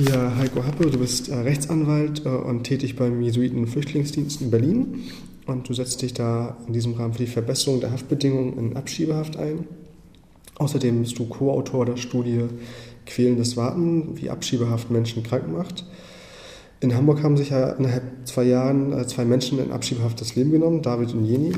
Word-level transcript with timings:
Ja, 0.00 0.36
Heiko 0.36 0.64
Happe, 0.64 0.88
du 0.88 0.98
bist 0.98 1.28
äh, 1.28 1.34
Rechtsanwalt 1.34 2.24
äh, 2.24 2.28
und 2.28 2.62
tätig 2.62 2.94
beim 2.94 3.20
Jesuiten-Flüchtlingsdienst 3.20 4.40
in 4.40 4.50
Berlin. 4.52 5.02
Und 5.44 5.68
du 5.68 5.74
setzt 5.74 6.02
dich 6.02 6.14
da 6.14 6.56
in 6.68 6.72
diesem 6.72 6.94
Rahmen 6.94 7.14
für 7.14 7.24
die 7.24 7.26
Verbesserung 7.26 7.80
der 7.80 7.90
Haftbedingungen 7.90 8.58
in 8.58 8.76
Abschiebehaft 8.76 9.36
ein. 9.36 9.66
Außerdem 10.56 11.00
bist 11.00 11.18
du 11.18 11.26
Co-Autor 11.26 11.84
der 11.84 11.96
Studie 11.96 12.44
Quälendes 13.06 13.56
Warten, 13.56 14.16
wie 14.16 14.30
Abschiebehaft 14.30 14.88
Menschen 14.88 15.24
krank 15.24 15.50
macht. 15.50 15.84
In 16.78 16.94
Hamburg 16.94 17.24
haben 17.24 17.36
sich 17.36 17.50
ja 17.50 17.70
innerhalb 17.70 18.04
zwei 18.24 18.44
Jahren 18.44 18.92
äh, 18.92 19.04
zwei 19.08 19.24
Menschen 19.24 19.58
in 19.58 19.72
Abschiebehaft 19.72 20.20
das 20.20 20.36
Leben 20.36 20.52
genommen, 20.52 20.80
David 20.80 21.12
und 21.12 21.24
Jeni. 21.24 21.54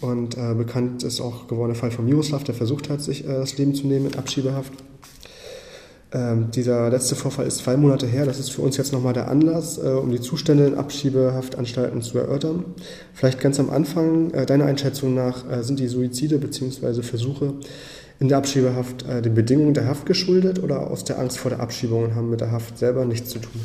Und 0.00 0.36
äh, 0.36 0.54
bekannt 0.54 1.02
ist 1.02 1.20
auch 1.20 1.48
geworden 1.48 1.72
der 1.72 1.80
Fall 1.80 1.90
von 1.90 2.04
Miroslav, 2.04 2.44
der 2.44 2.54
versucht 2.54 2.88
hat, 2.88 3.02
sich 3.02 3.24
äh, 3.24 3.28
das 3.28 3.58
Leben 3.58 3.74
zu 3.74 3.88
nehmen 3.88 4.06
in 4.06 4.14
Abschiebehaft. 4.16 4.72
Ähm, 6.12 6.50
dieser 6.50 6.90
letzte 6.90 7.14
Vorfall 7.14 7.46
ist 7.46 7.58
zwei 7.58 7.76
Monate 7.76 8.06
her. 8.06 8.26
Das 8.26 8.40
ist 8.40 8.50
für 8.50 8.62
uns 8.62 8.76
jetzt 8.76 8.92
nochmal 8.92 9.12
der 9.12 9.28
Anlass, 9.28 9.78
äh, 9.78 9.82
um 9.82 10.10
die 10.10 10.20
Zustände 10.20 10.66
in 10.66 10.74
Abschiebehaftanstalten 10.74 12.02
zu 12.02 12.18
erörtern. 12.18 12.64
Vielleicht 13.14 13.38
ganz 13.38 13.60
am 13.60 13.70
Anfang, 13.70 14.32
äh, 14.32 14.44
deiner 14.44 14.64
Einschätzung 14.64 15.14
nach, 15.14 15.48
äh, 15.48 15.62
sind 15.62 15.78
die 15.78 15.86
Suizide 15.86 16.38
bzw. 16.38 17.02
Versuche 17.02 17.54
in 18.18 18.28
der 18.28 18.38
Abschiebehaft 18.38 19.04
äh, 19.08 19.22
den 19.22 19.34
Bedingungen 19.34 19.74
der 19.74 19.86
Haft 19.86 20.04
geschuldet 20.04 20.60
oder 20.62 20.90
aus 20.90 21.04
der 21.04 21.18
Angst 21.18 21.38
vor 21.38 21.50
der 21.50 21.60
Abschiebung 21.60 22.04
und 22.04 22.14
haben 22.16 22.28
mit 22.28 22.40
der 22.40 22.50
Haft 22.50 22.76
selber 22.76 23.04
nichts 23.04 23.30
zu 23.30 23.38
tun? 23.38 23.60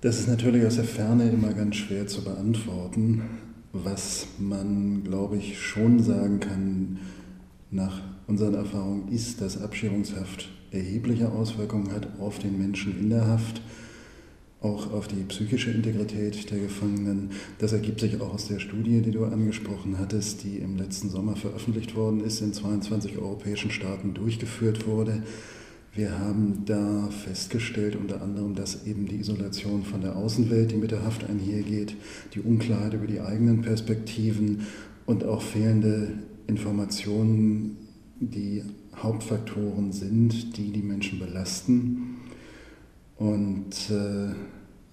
Das 0.00 0.20
ist 0.20 0.28
natürlich 0.28 0.64
aus 0.64 0.76
der 0.76 0.84
Ferne 0.84 1.28
immer 1.28 1.52
ganz 1.54 1.76
schwer 1.76 2.06
zu 2.06 2.22
beantworten. 2.22 3.22
Was 3.72 4.26
man, 4.38 5.02
glaube 5.02 5.38
ich, 5.38 5.60
schon 5.60 6.00
sagen 6.00 6.38
kann, 6.38 6.98
nach 7.72 8.00
unseren 8.28 8.54
Erfahrungen, 8.54 9.08
ist, 9.08 9.40
dass 9.40 9.60
Abschiebungshaft 9.60 10.48
erhebliche 10.74 11.30
Auswirkungen 11.30 11.92
hat 11.92 12.08
auf 12.20 12.38
den 12.38 12.58
Menschen 12.58 12.98
in 12.98 13.10
der 13.10 13.26
Haft, 13.26 13.62
auch 14.60 14.92
auf 14.92 15.08
die 15.08 15.22
psychische 15.28 15.70
Integrität 15.70 16.50
der 16.50 16.58
Gefangenen. 16.58 17.30
Das 17.58 17.72
ergibt 17.72 18.00
sich 18.00 18.20
auch 18.20 18.32
aus 18.32 18.48
der 18.48 18.58
Studie, 18.58 19.02
die 19.02 19.10
du 19.10 19.24
angesprochen 19.24 19.98
hattest, 19.98 20.42
die 20.42 20.56
im 20.56 20.76
letzten 20.76 21.10
Sommer 21.10 21.36
veröffentlicht 21.36 21.94
worden 21.94 22.24
ist, 22.24 22.40
in 22.40 22.52
22 22.52 23.18
europäischen 23.18 23.70
Staaten 23.70 24.14
durchgeführt 24.14 24.86
wurde. 24.86 25.22
Wir 25.94 26.18
haben 26.18 26.64
da 26.64 27.08
festgestellt, 27.10 27.94
unter 27.94 28.20
anderem, 28.20 28.56
dass 28.56 28.84
eben 28.84 29.06
die 29.06 29.20
Isolation 29.20 29.84
von 29.84 30.00
der 30.00 30.16
Außenwelt, 30.16 30.72
die 30.72 30.76
mit 30.76 30.90
der 30.90 31.04
Haft 31.04 31.28
einhergeht, 31.28 31.94
die 32.34 32.40
Unklarheit 32.40 32.94
über 32.94 33.06
die 33.06 33.20
eigenen 33.20 33.60
Perspektiven 33.60 34.66
und 35.06 35.22
auch 35.22 35.42
fehlende 35.42 36.14
Informationen, 36.48 37.76
die 38.18 38.62
Hauptfaktoren 39.02 39.92
sind, 39.92 40.56
die 40.56 40.70
die 40.70 40.82
Menschen 40.82 41.18
belasten. 41.18 42.18
Und 43.16 43.90
äh, 43.90 44.34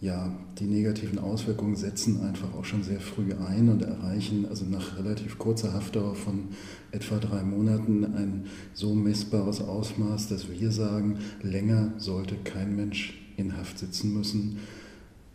ja, 0.02 0.36
die 0.58 0.66
negativen 0.66 1.20
Auswirkungen 1.20 1.76
setzen 1.76 2.22
einfach 2.22 2.54
auch 2.56 2.66
schon 2.66 2.82
sehr 2.82 3.00
früh 3.00 3.34
ein 3.34 3.70
und 3.70 3.84
erreichen 3.84 4.48
also 4.50 4.66
nach 4.66 4.98
relativ 4.98 5.38
kurzer 5.38 5.74
Haftdauer 5.74 6.16
von 6.16 6.50
etwa 6.92 7.20
drei 7.20 7.44
Monaten 7.44 8.04
ein 8.06 8.46
so 8.74 8.96
messbares 8.96 9.62
Ausmaß, 9.62 10.28
dass 10.30 10.50
wir 10.50 10.72
sagen, 10.72 11.20
länger 11.44 11.94
sollte 11.98 12.36
kein 12.36 12.76
Mensch 12.76 13.14
in 13.38 13.56
Haft 13.56 13.78
sitzen 13.78 14.14
müssen, 14.14 14.58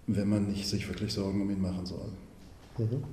wenn 0.08 0.28
man 0.28 0.48
nicht 0.48 0.66
sich 0.66 0.88
wirklich 0.88 1.12
Sorgen 1.12 1.42
um 1.42 1.50
ihn 1.50 1.62
machen 1.62 1.86
soll. 1.86 2.08
Mhm. 2.78 3.04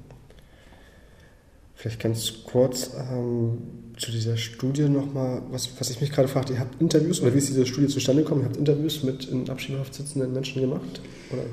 Vielleicht 1.83 1.99
ganz 1.99 2.33
kurz 2.45 2.91
ähm, 3.11 3.57
zu 3.97 4.09
dieser 4.09 4.37
Studie 4.37 4.87
nochmal, 4.87 5.41
was, 5.51 5.69
was 5.77 5.89
ich 5.89 5.99
mich 5.99 6.13
gerade 6.13 6.29
fragte, 6.29 6.53
ihr 6.53 6.59
habt 6.59 6.79
Interviews, 6.79 7.19
oder 7.19 7.33
wie 7.33 7.39
ist 7.39 7.49
diese 7.49 7.65
Studie 7.65 7.87
zustande 7.87 8.23
gekommen? 8.23 8.39
Ihr 8.39 8.45
habt 8.45 8.55
Interviews 8.55 9.03
mit 9.03 9.25
in 9.25 9.49
Abschiebehaft 9.49 9.93
sitzenden 9.93 10.31
Menschen 10.31 10.61
gemacht? 10.61 11.01
Oder? 11.29 11.43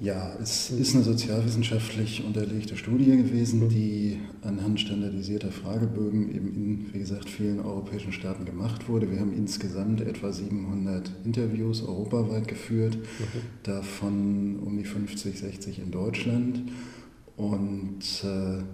Ja, 0.00 0.36
es 0.42 0.70
ist 0.70 0.96
eine 0.96 1.04
sozialwissenschaftlich 1.04 2.24
unterlegte 2.24 2.76
Studie 2.76 3.16
gewesen, 3.16 3.68
die 3.68 4.18
anhand 4.42 4.80
standardisierter 4.80 5.52
Fragebögen 5.52 6.34
eben 6.34 6.48
in, 6.48 6.92
wie 6.92 6.98
gesagt, 6.98 7.30
vielen 7.30 7.60
europäischen 7.60 8.12
Staaten 8.12 8.46
gemacht 8.46 8.88
wurde. 8.88 9.08
Wir 9.08 9.20
haben 9.20 9.32
insgesamt 9.32 10.00
etwa 10.00 10.32
700 10.32 11.12
Interviews 11.24 11.86
europaweit 11.86 12.48
geführt, 12.48 12.96
mhm. 12.96 13.40
davon 13.62 14.58
um 14.66 14.76
die 14.76 14.84
50, 14.84 15.38
60 15.38 15.78
in 15.78 15.92
Deutschland. 15.92 16.60
Und 17.36 18.02
äh, 18.24 18.64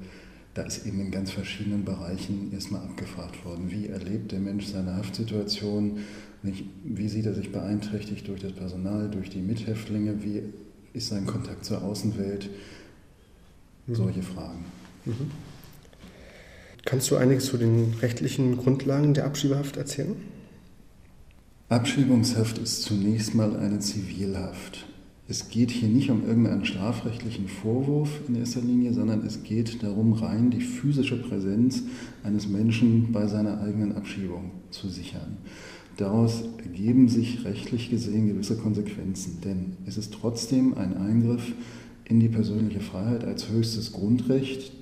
da 0.56 0.62
ist 0.62 0.86
eben 0.86 1.00
in 1.00 1.10
ganz 1.10 1.32
verschiedenen 1.32 1.84
Bereichen 1.84 2.50
erstmal 2.50 2.80
abgefragt 2.80 3.44
worden. 3.44 3.70
Wie 3.70 3.88
erlebt 3.88 4.32
der 4.32 4.38
Mensch 4.38 4.64
seine 4.64 4.96
Haftsituation? 4.96 5.98
Wie 6.42 7.08
sieht 7.08 7.26
er 7.26 7.34
sich 7.34 7.52
beeinträchtigt 7.52 8.26
durch 8.26 8.40
das 8.40 8.52
Personal, 8.52 9.10
durch 9.10 9.28
die 9.28 9.40
Mithäftlinge? 9.40 10.24
Wie 10.24 10.44
ist 10.94 11.08
sein 11.08 11.26
Kontakt 11.26 11.66
zur 11.66 11.82
Außenwelt? 11.82 12.48
Mhm. 13.86 13.94
Solche 13.94 14.22
Fragen. 14.22 14.64
Mhm. 15.04 15.30
Kannst 16.86 17.10
du 17.10 17.16
einiges 17.16 17.46
zu 17.46 17.58
den 17.58 17.92
rechtlichen 18.00 18.56
Grundlagen 18.56 19.12
der 19.12 19.26
Abschiebehaft 19.26 19.76
erzählen? 19.76 20.16
Abschiebungshaft 21.68 22.56
ist 22.58 22.82
zunächst 22.82 23.34
mal 23.34 23.56
eine 23.56 23.80
Zivilhaft. 23.80 24.86
Es 25.28 25.48
geht 25.48 25.72
hier 25.72 25.88
nicht 25.88 26.08
um 26.10 26.24
irgendeinen 26.24 26.64
strafrechtlichen 26.64 27.48
Vorwurf 27.48 28.20
in 28.28 28.36
erster 28.36 28.60
Linie, 28.60 28.92
sondern 28.92 29.26
es 29.26 29.42
geht 29.42 29.82
darum, 29.82 30.12
rein 30.12 30.50
die 30.50 30.60
physische 30.60 31.20
Präsenz 31.20 31.82
eines 32.22 32.46
Menschen 32.48 33.10
bei 33.10 33.26
seiner 33.26 33.60
eigenen 33.60 33.96
Abschiebung 33.96 34.52
zu 34.70 34.88
sichern. 34.88 35.38
Daraus 35.96 36.44
ergeben 36.58 37.08
sich 37.08 37.44
rechtlich 37.44 37.90
gesehen 37.90 38.28
gewisse 38.28 38.56
Konsequenzen, 38.56 39.38
denn 39.44 39.72
es 39.84 39.96
ist 39.96 40.14
trotzdem 40.14 40.74
ein 40.74 40.96
Eingriff 40.96 41.54
in 42.04 42.20
die 42.20 42.28
persönliche 42.28 42.80
Freiheit 42.80 43.24
als 43.24 43.48
höchstes 43.48 43.92
Grundrecht. 43.92 44.72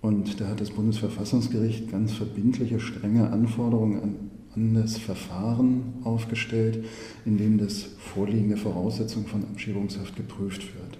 Und 0.00 0.40
da 0.40 0.48
hat 0.48 0.60
das 0.60 0.70
Bundesverfassungsgericht 0.70 1.90
ganz 1.92 2.12
verbindliche, 2.12 2.80
strenge 2.80 3.30
Anforderungen 3.30 4.02
an 4.02 4.14
an 4.56 4.74
das 4.74 4.98
Verfahren 4.98 5.94
aufgestellt, 6.04 6.84
in 7.24 7.38
dem 7.38 7.58
das 7.58 7.84
Vorliegen 7.98 8.48
der 8.48 8.58
Voraussetzungen 8.58 9.26
von 9.26 9.42
Abschiebungshaft 9.42 10.16
geprüft 10.16 10.62
wird. 10.74 10.98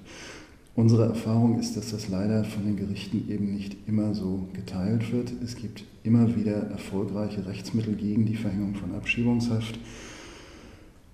Unsere 0.76 1.06
Erfahrung 1.06 1.60
ist, 1.60 1.76
dass 1.76 1.92
das 1.92 2.08
leider 2.08 2.42
von 2.42 2.64
den 2.64 2.76
Gerichten 2.76 3.30
eben 3.30 3.54
nicht 3.54 3.76
immer 3.86 4.12
so 4.12 4.48
geteilt 4.54 5.12
wird. 5.12 5.32
Es 5.42 5.54
gibt 5.54 5.84
immer 6.02 6.34
wieder 6.34 6.68
erfolgreiche 6.70 7.46
Rechtsmittel 7.46 7.94
gegen 7.94 8.26
die 8.26 8.34
Verhängung 8.34 8.74
von 8.74 8.92
Abschiebungshaft. 8.94 9.78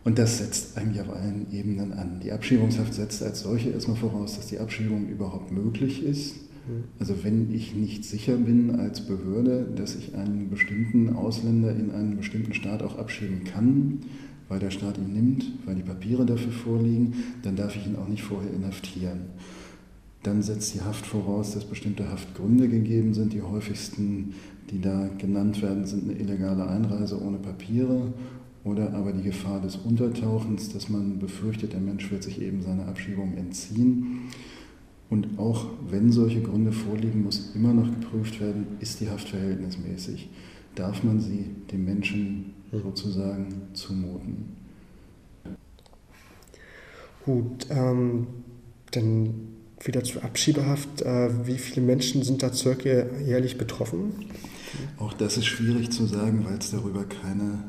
Und 0.02 0.18
das 0.18 0.38
setzt 0.38 0.78
eigentlich 0.78 1.02
auf 1.02 1.10
allen 1.10 1.46
Ebenen 1.52 1.92
an. 1.92 2.20
Die 2.24 2.32
Abschiebungshaft 2.32 2.94
setzt 2.94 3.22
als 3.22 3.40
solche 3.40 3.68
erstmal 3.68 3.98
voraus, 3.98 4.36
dass 4.36 4.46
die 4.46 4.58
Abschiebung 4.58 5.08
überhaupt 5.08 5.52
möglich 5.52 6.02
ist. 6.02 6.36
Also 6.98 7.24
wenn 7.24 7.52
ich 7.52 7.74
nicht 7.74 8.04
sicher 8.04 8.36
bin 8.36 8.78
als 8.78 9.00
Behörde, 9.06 9.66
dass 9.74 9.96
ich 9.96 10.14
einen 10.14 10.50
bestimmten 10.50 11.14
Ausländer 11.14 11.74
in 11.74 11.90
einen 11.90 12.16
bestimmten 12.16 12.54
Staat 12.54 12.82
auch 12.82 12.98
abschieben 12.98 13.44
kann, 13.44 13.98
weil 14.48 14.58
der 14.58 14.70
Staat 14.70 14.98
ihn 14.98 15.12
nimmt, 15.12 15.44
weil 15.64 15.76
die 15.76 15.82
Papiere 15.82 16.26
dafür 16.26 16.52
vorliegen, 16.52 17.14
dann 17.42 17.56
darf 17.56 17.76
ich 17.76 17.86
ihn 17.86 17.96
auch 17.96 18.08
nicht 18.08 18.22
vorher 18.22 18.52
inhaftieren. 18.52 19.20
Dann 20.22 20.42
setzt 20.42 20.74
die 20.74 20.82
Haft 20.82 21.06
voraus, 21.06 21.54
dass 21.54 21.64
bestimmte 21.64 22.10
Haftgründe 22.10 22.68
gegeben 22.68 23.14
sind. 23.14 23.32
Die 23.32 23.42
häufigsten, 23.42 24.34
die 24.70 24.80
da 24.80 25.08
genannt 25.16 25.62
werden, 25.62 25.86
sind 25.86 26.04
eine 26.04 26.18
illegale 26.18 26.68
Einreise 26.68 27.22
ohne 27.22 27.38
Papiere 27.38 28.12
oder 28.62 28.92
aber 28.92 29.12
die 29.12 29.22
Gefahr 29.22 29.60
des 29.60 29.76
Untertauchens, 29.76 30.68
dass 30.68 30.90
man 30.90 31.18
befürchtet, 31.18 31.72
der 31.72 31.80
Mensch 31.80 32.10
wird 32.10 32.22
sich 32.22 32.42
eben 32.42 32.60
seiner 32.62 32.86
Abschiebung 32.88 33.34
entziehen. 33.36 34.28
Und 35.10 35.38
auch 35.38 35.66
wenn 35.88 36.12
solche 36.12 36.40
Gründe 36.40 36.70
vorliegen, 36.70 37.24
muss 37.24 37.52
immer 37.54 37.74
noch 37.74 37.90
geprüft 37.90 38.40
werden, 38.40 38.78
ist 38.78 39.00
die 39.00 39.10
Haft 39.10 39.28
verhältnismäßig? 39.28 40.30
Darf 40.76 41.02
man 41.02 41.20
sie 41.20 41.46
dem 41.72 41.84
Menschen 41.84 42.54
sozusagen 42.72 43.48
zumuten? 43.74 44.56
Gut, 47.24 47.66
ähm, 47.70 48.28
dann 48.92 49.34
wieder 49.82 50.04
zur 50.04 50.24
Abschiebehaft. 50.24 51.02
Äh, 51.02 51.46
wie 51.46 51.58
viele 51.58 51.84
Menschen 51.84 52.22
sind 52.22 52.42
da 52.42 52.52
circa 52.52 53.06
jährlich 53.18 53.58
betroffen? 53.58 54.12
Auch 54.98 55.12
das 55.12 55.36
ist 55.36 55.46
schwierig 55.46 55.90
zu 55.90 56.06
sagen, 56.06 56.44
weil 56.44 56.58
es 56.58 56.70
darüber 56.70 57.04
keine 57.04 57.64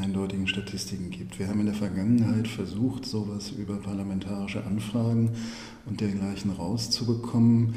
eindeutigen 0.00 0.46
Statistiken 0.46 1.10
gibt. 1.10 1.38
Wir 1.38 1.48
haben 1.48 1.60
in 1.60 1.66
der 1.66 1.74
Vergangenheit 1.74 2.48
versucht, 2.48 3.06
sowas 3.06 3.50
über 3.50 3.76
parlamentarische 3.76 4.64
Anfragen 4.64 5.30
und 5.86 6.00
dergleichen 6.00 6.50
rauszubekommen. 6.50 7.74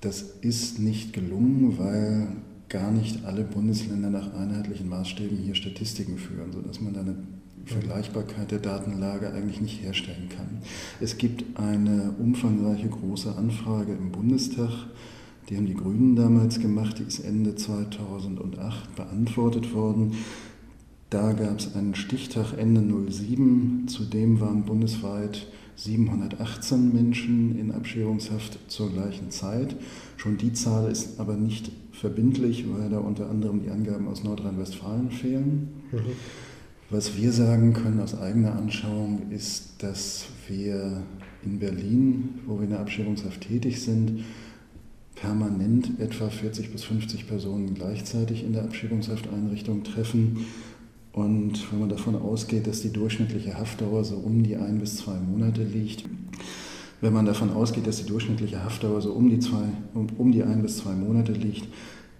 Das 0.00 0.22
ist 0.40 0.78
nicht 0.78 1.12
gelungen, 1.12 1.78
weil 1.78 2.28
gar 2.68 2.90
nicht 2.90 3.24
alle 3.24 3.44
Bundesländer 3.44 4.10
nach 4.10 4.34
einheitlichen 4.34 4.88
Maßstäben 4.88 5.36
hier 5.36 5.54
Statistiken 5.54 6.16
führen, 6.16 6.52
sodass 6.52 6.80
man 6.80 6.96
eine 6.96 7.16
Vergleichbarkeit 7.66 8.50
der 8.50 8.58
Datenlage 8.58 9.32
eigentlich 9.32 9.60
nicht 9.60 9.82
herstellen 9.82 10.28
kann. 10.28 10.62
Es 11.00 11.18
gibt 11.18 11.58
eine 11.58 12.14
umfangreiche 12.18 12.88
große 12.88 13.36
Anfrage 13.36 13.92
im 13.92 14.10
Bundestag, 14.10 14.70
die 15.48 15.56
haben 15.56 15.66
die 15.66 15.74
Grünen 15.74 16.16
damals 16.16 16.60
gemacht, 16.60 16.98
die 16.98 17.02
ist 17.02 17.18
Ende 17.18 17.54
2008 17.54 18.96
beantwortet 18.96 19.74
worden. 19.74 20.12
Da 21.12 21.34
gab 21.34 21.58
es 21.58 21.76
einen 21.76 21.94
Stichtag 21.94 22.56
Ende 22.56 22.80
07, 22.80 23.86
zudem 23.86 24.40
waren 24.40 24.64
bundesweit 24.64 25.46
718 25.76 26.90
Menschen 26.90 27.58
in 27.58 27.70
Abschiebungshaft 27.70 28.58
zur 28.68 28.90
gleichen 28.90 29.30
Zeit. 29.30 29.76
Schon 30.16 30.38
die 30.38 30.54
Zahl 30.54 30.90
ist 30.90 31.20
aber 31.20 31.34
nicht 31.34 31.70
verbindlich, 31.92 32.64
weil 32.66 32.88
da 32.88 32.96
unter 32.96 33.28
anderem 33.28 33.62
die 33.62 33.68
Angaben 33.68 34.08
aus 34.08 34.24
Nordrhein-Westfalen 34.24 35.10
fehlen. 35.10 35.68
Mhm. 35.92 35.98
Was 36.88 37.14
wir 37.14 37.32
sagen 37.32 37.74
können 37.74 38.00
aus 38.00 38.18
eigener 38.18 38.54
Anschauung 38.54 39.30
ist, 39.30 39.82
dass 39.82 40.24
wir 40.48 41.02
in 41.44 41.58
Berlin, 41.58 42.40
wo 42.46 42.56
wir 42.56 42.64
in 42.64 42.70
der 42.70 42.80
Abschiebungshaft 42.80 43.42
tätig 43.42 43.82
sind, 43.82 44.24
permanent 45.14 46.00
etwa 46.00 46.30
40 46.30 46.72
bis 46.72 46.84
50 46.84 47.28
Personen 47.28 47.74
gleichzeitig 47.74 48.44
in 48.44 48.54
der 48.54 48.64
Abschiebungshafteinrichtung 48.64 49.84
treffen. 49.84 50.46
Und 51.12 51.70
wenn 51.70 51.80
man 51.80 51.88
davon 51.88 52.16
ausgeht, 52.16 52.66
dass 52.66 52.80
die 52.80 52.92
durchschnittliche 52.92 53.58
Haftdauer 53.58 54.04
so 54.04 54.16
um 54.16 54.42
die 54.42 54.56
ein 54.56 54.78
bis 54.78 54.96
zwei 54.96 55.18
Monate 55.18 55.62
liegt, 55.62 56.04
wenn 57.02 57.12
man 57.12 57.26
davon 57.26 57.50
ausgeht, 57.50 57.86
dass 57.86 57.98
die 57.98 58.06
durchschnittliche 58.06 58.64
Haftdauer 58.64 59.02
so 59.02 59.12
um 59.12 59.28
die, 59.28 59.40
zwei, 59.40 59.64
um, 59.92 60.06
um 60.16 60.32
die 60.32 60.42
ein 60.42 60.62
bis 60.62 60.78
zwei 60.78 60.94
Monate 60.94 61.32
liegt, 61.32 61.68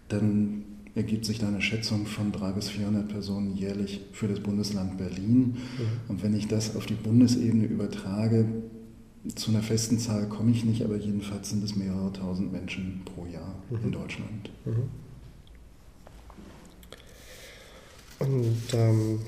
dann 0.08 0.64
ergibt 0.94 1.24
sich 1.24 1.38
da 1.38 1.48
eine 1.48 1.62
Schätzung 1.62 2.04
von 2.04 2.32
300 2.32 2.54
bis 2.54 2.68
400 2.68 3.08
Personen 3.08 3.56
jährlich 3.56 4.00
für 4.12 4.28
das 4.28 4.40
Bundesland 4.40 4.98
Berlin. 4.98 5.38
Mhm. 5.38 5.56
Und 6.08 6.22
wenn 6.22 6.34
ich 6.34 6.48
das 6.48 6.76
auf 6.76 6.84
die 6.84 6.94
Bundesebene 6.94 7.64
übertrage, 7.64 8.46
zu 9.34 9.52
einer 9.52 9.62
festen 9.62 9.98
Zahl 9.98 10.28
komme 10.28 10.50
ich 10.50 10.64
nicht, 10.64 10.84
aber 10.84 10.96
jedenfalls 10.96 11.50
sind 11.50 11.62
es 11.64 11.76
mehrere 11.76 12.12
tausend 12.12 12.52
Menschen 12.52 13.02
pro 13.04 13.24
Jahr 13.24 13.54
mhm. 13.70 13.78
in 13.84 13.92
Deutschland. 13.92 14.50
Mhm. 14.66 14.90
Und 18.22 18.62
ähm, 18.72 19.20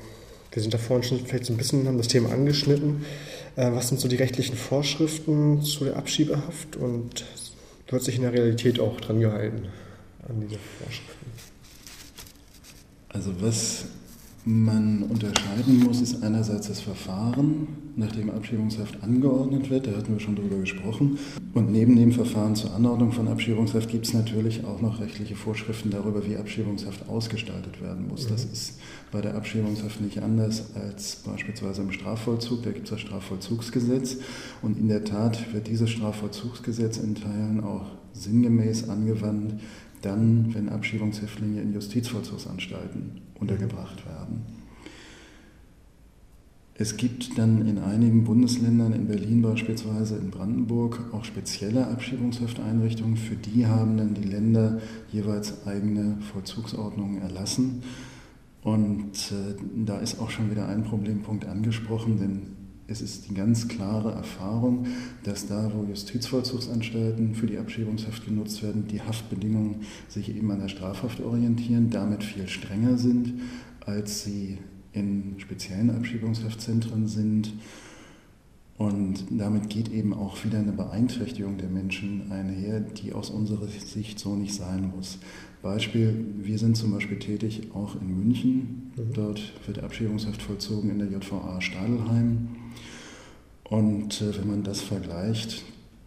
wir 0.52 0.62
sind 0.62 0.72
da 0.72 0.78
vorhin 0.78 1.02
schon 1.02 1.26
vielleicht 1.26 1.46
so 1.46 1.52
ein 1.52 1.56
bisschen, 1.56 1.86
haben 1.86 1.98
das 1.98 2.08
Thema 2.08 2.30
angeschnitten. 2.30 3.04
Äh, 3.56 3.72
was 3.72 3.88
sind 3.88 4.00
so 4.00 4.08
die 4.08 4.16
rechtlichen 4.16 4.56
Vorschriften 4.56 5.62
zu 5.62 5.84
der 5.84 5.96
Abschiebehaft 5.96 6.76
und 6.76 7.24
wird 7.88 8.02
sich 8.02 8.16
in 8.16 8.22
der 8.22 8.32
Realität 8.32 8.78
auch 8.78 9.00
dran 9.00 9.20
gehalten 9.20 9.66
an 10.28 10.40
diese 10.40 10.60
Vorschriften? 10.78 11.26
Also 13.08 13.32
was 13.40 13.86
man 14.46 15.04
unterscheiden 15.04 15.84
muss, 15.84 16.02
ist 16.02 16.22
einerseits 16.22 16.68
das 16.68 16.80
Verfahren, 16.80 17.66
nachdem 17.96 18.30
Abschiebungshaft 18.30 19.02
angeordnet 19.02 19.70
wird, 19.70 19.86
da 19.86 19.92
hatten 19.92 20.12
wir 20.12 20.20
schon 20.20 20.36
drüber 20.36 20.58
gesprochen. 20.58 21.18
Und 21.54 21.72
neben 21.72 21.96
dem 21.96 22.12
Verfahren 22.12 22.54
zur 22.54 22.74
Anordnung 22.74 23.12
von 23.12 23.28
Abschiebungshaft 23.28 23.88
gibt 23.88 24.06
es 24.06 24.12
natürlich 24.12 24.64
auch 24.64 24.82
noch 24.82 25.00
rechtliche 25.00 25.34
Vorschriften 25.34 25.90
darüber, 25.90 26.26
wie 26.26 26.36
Abschiebungshaft 26.36 27.08
ausgestaltet 27.08 27.80
werden 27.80 28.08
muss. 28.08 28.26
Das 28.26 28.44
mhm. 28.44 28.52
ist 28.52 28.78
bei 29.10 29.22
der 29.22 29.34
Abschiebungshaft 29.34 30.00
nicht 30.02 30.18
anders 30.22 30.74
als 30.74 31.16
beispielsweise 31.16 31.82
im 31.82 31.92
Strafvollzug. 31.92 32.64
Da 32.64 32.70
gibt 32.70 32.84
es 32.84 32.90
das 32.90 33.00
Strafvollzugsgesetz. 33.00 34.18
Und 34.60 34.78
in 34.78 34.88
der 34.88 35.04
Tat 35.04 35.54
wird 35.54 35.68
dieses 35.68 35.88
Strafvollzugsgesetz 35.88 36.98
in 36.98 37.14
Teilen 37.14 37.64
auch 37.64 37.86
sinngemäß 38.12 38.88
angewandt, 38.88 39.54
dann, 40.04 40.54
wenn 40.54 40.68
Abschiebungshäftlinge 40.68 41.60
in 41.60 41.72
Justizvollzugsanstalten 41.72 43.22
untergebracht 43.38 44.04
werden. 44.06 44.42
Es 46.76 46.96
gibt 46.96 47.38
dann 47.38 47.68
in 47.68 47.78
einigen 47.78 48.24
Bundesländern, 48.24 48.92
in 48.92 49.06
Berlin 49.06 49.42
beispielsweise, 49.42 50.16
in 50.16 50.30
Brandenburg, 50.30 51.00
auch 51.12 51.24
spezielle 51.24 51.86
Abschiebungshafteinrichtungen. 51.86 53.16
Für 53.16 53.36
die 53.36 53.66
haben 53.66 53.96
dann 53.96 54.14
die 54.14 54.28
Länder 54.28 54.80
jeweils 55.12 55.66
eigene 55.68 56.16
Vollzugsordnungen 56.32 57.22
erlassen. 57.22 57.84
Und 58.62 59.12
äh, 59.30 59.54
da 59.84 59.98
ist 59.98 60.20
auch 60.20 60.30
schon 60.30 60.50
wieder 60.50 60.66
ein 60.66 60.82
Problempunkt 60.82 61.46
angesprochen, 61.46 62.18
denn 62.18 62.63
es 62.86 63.00
ist 63.00 63.28
die 63.28 63.34
ganz 63.34 63.68
klare 63.68 64.12
Erfahrung, 64.12 64.86
dass 65.22 65.46
da, 65.46 65.70
wo 65.74 65.84
Justizvollzugsanstalten 65.84 67.34
für 67.34 67.46
die 67.46 67.58
Abschiebungshaft 67.58 68.24
genutzt 68.26 68.62
werden, 68.62 68.86
die 68.88 69.00
Haftbedingungen 69.00 69.76
sich 70.08 70.34
eben 70.34 70.50
an 70.50 70.60
der 70.60 70.68
Strafhaft 70.68 71.20
orientieren, 71.20 71.90
damit 71.90 72.22
viel 72.22 72.46
strenger 72.46 72.98
sind, 72.98 73.34
als 73.80 74.24
sie 74.24 74.58
in 74.92 75.34
speziellen 75.38 75.90
Abschiebungshaftzentren 75.90 77.08
sind. 77.08 77.54
Und 78.76 79.26
damit 79.30 79.70
geht 79.70 79.90
eben 79.92 80.12
auch 80.12 80.44
wieder 80.44 80.58
eine 80.58 80.72
Beeinträchtigung 80.72 81.58
der 81.58 81.68
Menschen 81.68 82.30
einher, 82.32 82.80
die 82.80 83.12
aus 83.12 83.30
unserer 83.30 83.68
Sicht 83.68 84.18
so 84.18 84.34
nicht 84.34 84.54
sein 84.54 84.92
muss. 84.94 85.18
Beispiel, 85.62 86.26
wir 86.42 86.58
sind 86.58 86.76
zum 86.76 86.92
Beispiel 86.92 87.18
tätig 87.18 87.70
auch 87.72 87.98
in 87.98 88.18
München. 88.18 88.92
Mhm. 88.96 89.12
Dort 89.14 89.52
wird 89.66 89.82
Abschiebungshaft 89.82 90.42
vollzogen 90.42 90.90
in 90.90 90.98
der 90.98 91.08
JVA 91.08 91.60
Stadelheim. 91.60 92.48
Und 93.64 94.20
äh, 94.20 94.38
wenn 94.38 94.48
man 94.48 94.62
das 94.62 94.80
vergleicht, 94.80 95.64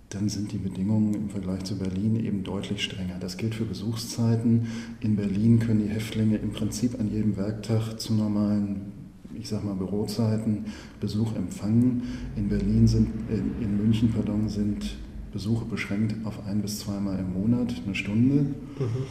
dann 0.10 0.30
sind 0.30 0.54
die 0.54 0.58
Bedingungen 0.58 1.14
im 1.14 1.30
Vergleich 1.30 1.64
zu 1.64 1.78
Berlin 1.78 2.16
eben 2.24 2.44
deutlich 2.44 2.84
strenger. 2.84 3.18
Das 3.20 3.36
gilt 3.36 3.56
für 3.56 3.66
Besuchszeiten. 3.66 4.68
In 5.02 5.18
Berlin 5.18 5.60
können 5.60 5.82
die 5.82 5.90
Häftlinge 5.90 6.38
im 6.38 6.52
Prinzip 6.52 6.98
an 7.00 7.12
jedem 7.12 7.36
Werktag 7.36 8.00
zu 8.00 8.14
normalen, 8.14 8.94
ich 9.38 9.50
sag 9.50 9.66
mal, 9.66 9.76
Bürozeiten 9.76 10.66
Besuch 11.02 11.36
empfangen. 11.36 12.04
In 12.38 12.48
Berlin 12.48 12.88
sind, 12.88 13.10
in, 13.30 13.62
in 13.62 13.78
München, 13.78 14.14
pardon, 14.14 14.48
sind 14.48 14.96
Besuche 15.34 15.66
beschränkt 15.66 16.26
auf 16.26 16.46
ein 16.48 16.62
bis 16.62 16.80
zweimal 16.80 17.20
im 17.20 17.34
Monat, 17.34 17.74
eine 17.86 17.96
Stunde. 17.96 18.44
Mhm. 18.44 19.06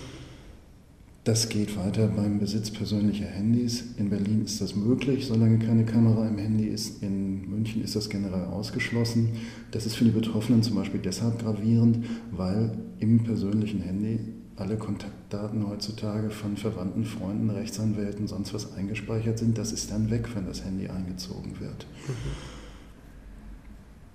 Das 1.26 1.48
geht 1.48 1.76
weiter 1.76 2.06
beim 2.06 2.38
Besitz 2.38 2.70
persönlicher 2.70 3.26
Handys. 3.26 3.82
In 3.96 4.10
Berlin 4.10 4.44
ist 4.44 4.60
das 4.60 4.76
möglich, 4.76 5.26
solange 5.26 5.58
keine 5.58 5.84
Kamera 5.84 6.28
im 6.28 6.38
Handy 6.38 6.66
ist. 6.66 7.02
In 7.02 7.50
München 7.50 7.82
ist 7.82 7.96
das 7.96 8.08
generell 8.08 8.44
ausgeschlossen. 8.44 9.30
Das 9.72 9.86
ist 9.86 9.96
für 9.96 10.04
die 10.04 10.12
Betroffenen 10.12 10.62
zum 10.62 10.76
Beispiel 10.76 11.00
deshalb 11.00 11.40
gravierend, 11.40 12.06
weil 12.30 12.78
im 13.00 13.24
persönlichen 13.24 13.80
Handy 13.80 14.20
alle 14.54 14.76
Kontaktdaten 14.76 15.68
heutzutage 15.68 16.30
von 16.30 16.56
Verwandten, 16.56 17.04
Freunden, 17.04 17.50
Rechtsanwälten, 17.50 18.28
sonst 18.28 18.54
was 18.54 18.74
eingespeichert 18.74 19.40
sind. 19.40 19.58
Das 19.58 19.72
ist 19.72 19.90
dann 19.90 20.12
weg, 20.12 20.28
wenn 20.36 20.46
das 20.46 20.64
Handy 20.64 20.86
eingezogen 20.86 21.58
wird. 21.58 21.88
Mhm. 22.06 22.12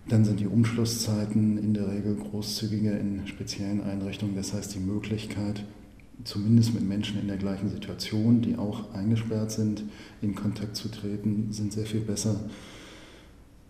Dann 0.07 0.23
sind 0.23 0.39
die 0.39 0.47
Umschlusszeiten 0.47 1.57
in 1.57 1.73
der 1.73 1.91
Regel 1.91 2.15
großzügiger 2.15 2.97
in 2.97 3.27
speziellen 3.27 3.83
Einrichtungen. 3.83 4.37
Das 4.37 4.53
heißt, 4.53 4.73
die 4.75 4.79
Möglichkeit, 4.79 5.65
zumindest 6.23 6.73
mit 6.73 6.87
Menschen 6.87 7.19
in 7.19 7.27
der 7.27 7.37
gleichen 7.37 7.69
Situation, 7.69 8.41
die 8.41 8.57
auch 8.57 8.93
eingesperrt 8.93 9.51
sind, 9.51 9.83
in 10.21 10.35
Kontakt 10.35 10.75
zu 10.75 10.89
treten, 10.89 11.51
sind 11.51 11.73
sehr 11.73 11.85
viel 11.85 12.01
besser. 12.01 12.39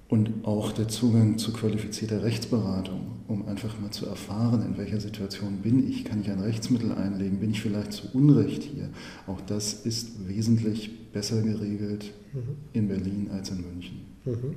Und 0.09 0.43
auch 0.43 0.73
der 0.73 0.89
Zugang 0.89 1.37
zu 1.37 1.53
qualifizierter 1.53 2.21
Rechtsberatung, 2.21 3.19
um 3.29 3.47
einfach 3.47 3.79
mal 3.79 3.91
zu 3.91 4.05
erfahren, 4.07 4.61
in 4.65 4.77
welcher 4.77 4.99
Situation 4.99 5.59
bin 5.59 5.89
ich, 5.89 6.03
kann 6.03 6.19
ich 6.19 6.29
ein 6.29 6.41
Rechtsmittel 6.41 6.91
einlegen, 6.91 7.39
bin 7.39 7.51
ich 7.51 7.61
vielleicht 7.61 7.93
zu 7.93 8.07
Unrecht 8.13 8.63
hier. 8.63 8.89
Auch 9.25 9.39
das 9.39 9.85
ist 9.85 10.27
wesentlich 10.27 11.11
besser 11.13 11.41
geregelt 11.41 12.11
mhm. 12.33 12.57
in 12.73 12.87
Berlin 12.89 13.29
als 13.31 13.51
in 13.51 13.61
München. 13.61 14.01
Mhm. 14.25 14.55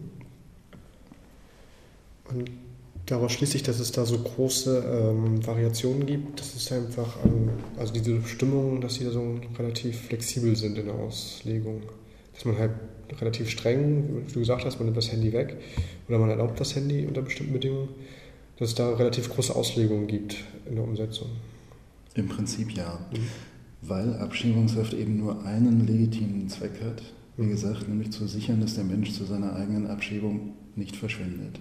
Und 2.30 2.50
daraus 3.06 3.32
schließe 3.32 3.56
ich, 3.56 3.62
dass 3.62 3.80
es 3.80 3.92
da 3.92 4.04
so 4.04 4.18
große 4.18 4.84
ähm, 4.86 5.46
Variationen 5.46 6.06
gibt. 6.06 6.40
Das 6.40 6.54
ist 6.54 6.72
einfach, 6.72 7.16
ähm, 7.24 7.50
also 7.76 7.92
diese 7.92 8.14
Bestimmungen, 8.14 8.80
dass 8.80 8.98
die 8.98 9.04
da 9.04 9.10
so 9.10 9.38
relativ 9.58 10.00
flexibel 10.00 10.56
sind 10.56 10.78
in 10.78 10.86
der 10.86 10.94
Auslegung. 10.94 11.82
Dass 12.32 12.44
man 12.44 12.58
halt 12.58 12.72
relativ 13.20 13.50
streng, 13.50 14.24
wie 14.26 14.32
du 14.32 14.40
gesagt 14.40 14.64
hast, 14.64 14.78
man 14.78 14.86
nimmt 14.86 14.96
das 14.96 15.12
Handy 15.12 15.32
weg 15.32 15.56
oder 16.08 16.18
man 16.18 16.30
erlaubt 16.30 16.58
das 16.58 16.74
Handy 16.74 17.06
unter 17.06 17.22
bestimmten 17.22 17.52
Bedingungen, 17.52 17.90
dass 18.58 18.70
es 18.70 18.74
da 18.74 18.94
relativ 18.94 19.28
große 19.30 19.54
Auslegungen 19.54 20.06
gibt 20.06 20.36
in 20.66 20.76
der 20.76 20.84
Umsetzung. 20.84 21.28
Im 22.14 22.28
Prinzip 22.28 22.72
ja, 22.72 23.06
mhm. 23.12 23.28
weil 23.82 24.14
Abschiebungshaft 24.14 24.94
eben 24.94 25.18
nur 25.18 25.44
einen 25.44 25.86
legitimen 25.86 26.48
Zweck 26.48 26.80
hat, 26.84 27.02
wie 27.36 27.42
mhm. 27.42 27.50
gesagt, 27.50 27.88
nämlich 27.88 28.10
zu 28.10 28.26
sichern, 28.26 28.60
dass 28.60 28.74
der 28.74 28.84
Mensch 28.84 29.12
zu 29.12 29.24
seiner 29.24 29.54
eigenen 29.54 29.86
Abschiebung 29.86 30.54
nicht 30.76 30.96
verschwindet. 30.96 31.60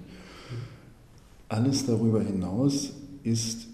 Alles 1.50 1.85
darüber 1.85 2.21
hinaus 2.21 2.93
ist 3.23 3.67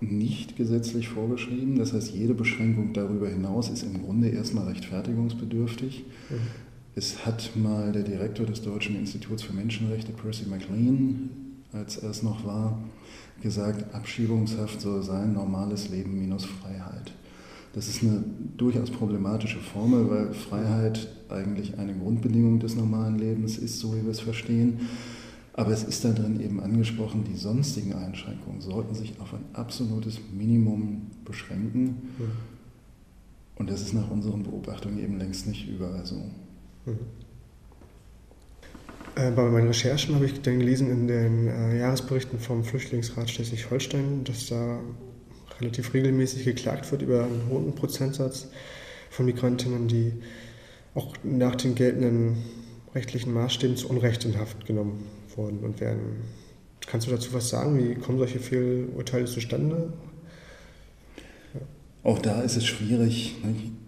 nicht 0.00 0.56
gesetzlich 0.56 1.08
vorgeschrieben. 1.08 1.78
Das 1.78 1.92
heißt, 1.92 2.12
jede 2.12 2.34
Beschränkung 2.34 2.92
darüber 2.92 3.28
hinaus 3.28 3.68
ist 3.68 3.82
im 3.82 4.02
Grunde 4.02 4.28
erstmal 4.28 4.68
rechtfertigungsbedürftig. 4.68 6.04
Mhm. 6.30 6.34
Es 6.94 7.24
hat 7.24 7.52
mal 7.56 7.92
der 7.92 8.02
Direktor 8.02 8.44
des 8.44 8.62
Deutschen 8.62 8.96
Instituts 8.96 9.42
für 9.42 9.54
Menschenrechte, 9.54 10.12
Percy 10.12 10.46
McLean, 10.46 11.30
als 11.72 11.96
er 11.96 12.10
es 12.10 12.22
noch 12.22 12.44
war, 12.44 12.78
gesagt, 13.42 13.94
Abschiebungshaft 13.94 14.80
soll 14.80 15.02
sein 15.02 15.32
normales 15.32 15.88
Leben 15.88 16.18
minus 16.18 16.44
Freiheit. 16.44 17.12
Das 17.72 17.88
ist 17.88 18.02
eine 18.02 18.22
durchaus 18.58 18.90
problematische 18.90 19.58
Formel, 19.58 20.10
weil 20.10 20.34
Freiheit 20.34 21.08
eigentlich 21.30 21.78
eine 21.78 21.94
Grundbedingung 21.94 22.58
des 22.60 22.76
normalen 22.76 23.18
Lebens 23.18 23.56
ist, 23.56 23.78
so 23.78 23.96
wie 23.96 24.02
wir 24.02 24.10
es 24.10 24.20
verstehen. 24.20 24.80
Aber 25.54 25.70
es 25.70 25.84
ist 25.84 26.04
da 26.04 26.12
drin 26.12 26.40
eben 26.40 26.60
angesprochen, 26.60 27.24
die 27.24 27.36
sonstigen 27.36 27.92
Einschränkungen 27.92 28.60
sollten 28.60 28.94
sich 28.94 29.20
auf 29.20 29.34
ein 29.34 29.44
absolutes 29.52 30.18
Minimum 30.32 31.10
beschränken. 31.24 31.96
Und 33.56 33.68
das 33.68 33.82
ist 33.82 33.92
nach 33.92 34.10
unseren 34.10 34.44
Beobachtungen 34.44 34.98
eben 34.98 35.18
längst 35.18 35.46
nicht 35.46 35.68
überall 35.68 36.06
so. 36.06 36.16
Mhm. 36.86 36.98
Äh, 39.14 39.30
bei 39.30 39.50
meinen 39.50 39.66
Recherchen 39.66 40.14
habe 40.14 40.24
ich 40.24 40.40
dann 40.40 40.58
gelesen 40.58 40.90
in 40.90 41.06
den 41.06 41.48
äh, 41.48 41.78
Jahresberichten 41.78 42.38
vom 42.38 42.64
Flüchtlingsrat 42.64 43.28
Schleswig-Holstein, 43.28 44.24
dass 44.24 44.46
da 44.46 44.80
relativ 45.60 45.92
regelmäßig 45.92 46.46
geklagt 46.46 46.90
wird 46.90 47.02
über 47.02 47.24
einen 47.24 47.42
hohen 47.50 47.74
Prozentsatz 47.74 48.48
von 49.10 49.26
Migrantinnen, 49.26 49.86
die 49.86 50.14
auch 50.94 51.14
nach 51.22 51.56
den 51.56 51.74
geltenden 51.74 52.36
rechtlichen 52.94 53.34
Maßstäben 53.34 53.76
zu 53.76 53.88
Unrecht 53.90 54.24
in 54.24 54.38
Haft 54.38 54.64
genommen 54.64 55.04
wurden 55.36 55.60
und 55.60 55.80
werden. 55.80 56.22
Kannst 56.86 57.06
du 57.06 57.10
dazu 57.10 57.32
was 57.32 57.48
sagen? 57.48 57.78
Wie 57.78 57.94
kommen 57.94 58.18
solche 58.18 58.40
Fehlurteile 58.40 59.26
zustande? 59.26 59.92
Auch 62.04 62.18
da 62.18 62.42
ist 62.42 62.56
es 62.56 62.66
schwierig, 62.66 63.36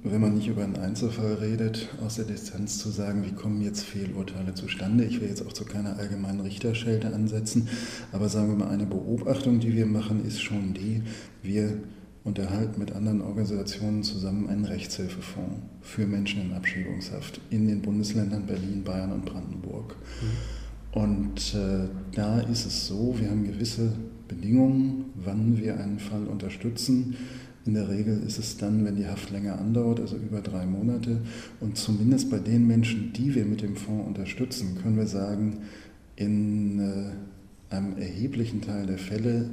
wenn 0.04 0.20
man 0.20 0.34
nicht 0.34 0.46
über 0.46 0.62
einen 0.62 0.76
Einzelfall 0.76 1.34
redet, 1.34 1.88
aus 2.00 2.14
der 2.14 2.24
Distanz 2.24 2.78
zu 2.78 2.90
sagen, 2.90 3.24
wie 3.24 3.32
kommen 3.32 3.60
jetzt 3.60 3.82
Fehlurteile 3.82 4.54
zustande. 4.54 5.04
Ich 5.04 5.20
will 5.20 5.28
jetzt 5.28 5.44
auch 5.44 5.52
zu 5.52 5.64
keiner 5.64 5.98
allgemeinen 5.98 6.40
Richterschelte 6.40 7.12
ansetzen, 7.12 7.68
aber 8.12 8.28
sagen 8.28 8.50
wir 8.50 8.64
mal, 8.64 8.70
eine 8.70 8.86
Beobachtung, 8.86 9.58
die 9.58 9.74
wir 9.74 9.86
machen, 9.86 10.24
ist 10.24 10.40
schon 10.40 10.74
die, 10.74 11.02
wir 11.42 11.78
unterhalten 12.22 12.78
mit 12.78 12.92
anderen 12.92 13.20
Organisationen 13.20 14.04
zusammen 14.04 14.48
einen 14.48 14.64
Rechtshilfefonds 14.64 15.62
für 15.82 16.06
Menschen 16.06 16.42
in 16.42 16.52
Abschiebungshaft 16.52 17.40
in 17.50 17.66
den 17.66 17.82
Bundesländern 17.82 18.46
Berlin, 18.46 18.84
Bayern 18.84 19.10
und 19.10 19.24
Brandenburg. 19.24 19.96
Mhm. 20.22 20.63
Und 20.94 21.54
äh, 21.54 21.88
da 22.14 22.40
ist 22.40 22.66
es 22.66 22.86
so, 22.86 23.16
wir 23.18 23.28
haben 23.28 23.44
gewisse 23.44 23.92
Bedingungen, 24.28 25.06
wann 25.16 25.58
wir 25.58 25.78
einen 25.78 25.98
Fall 25.98 26.24
unterstützen. 26.26 27.16
In 27.66 27.74
der 27.74 27.88
Regel 27.88 28.22
ist 28.24 28.38
es 28.38 28.58
dann, 28.58 28.84
wenn 28.84 28.94
die 28.94 29.06
Haft 29.06 29.30
länger 29.32 29.58
andauert, 29.58 29.98
also 29.98 30.16
über 30.16 30.40
drei 30.40 30.66
Monate. 30.66 31.20
Und 31.58 31.76
zumindest 31.76 32.30
bei 32.30 32.38
den 32.38 32.68
Menschen, 32.68 33.12
die 33.12 33.34
wir 33.34 33.44
mit 33.44 33.62
dem 33.62 33.74
Fonds 33.74 34.06
unterstützen, 34.06 34.78
können 34.80 34.96
wir 34.96 35.08
sagen, 35.08 35.62
in 36.14 36.78
äh, 36.78 37.74
einem 37.74 37.96
erheblichen 37.96 38.60
Teil 38.60 38.86
der 38.86 38.98
Fälle, 38.98 39.50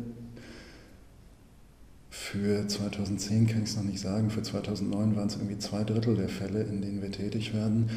für 2.11 2.67
2010 2.67 3.47
kann 3.47 3.63
ich 3.63 3.69
es 3.69 3.77
noch 3.77 3.83
nicht 3.83 3.99
sagen, 3.99 4.29
für 4.29 4.43
2009 4.43 5.15
waren 5.15 5.27
es 5.27 5.37
irgendwie 5.37 5.57
zwei 5.57 5.83
Drittel 5.83 6.15
der 6.15 6.29
Fälle, 6.29 6.61
in 6.63 6.81
denen 6.81 7.01
wir 7.01 7.11
tätig 7.11 7.53
werden, 7.55 7.89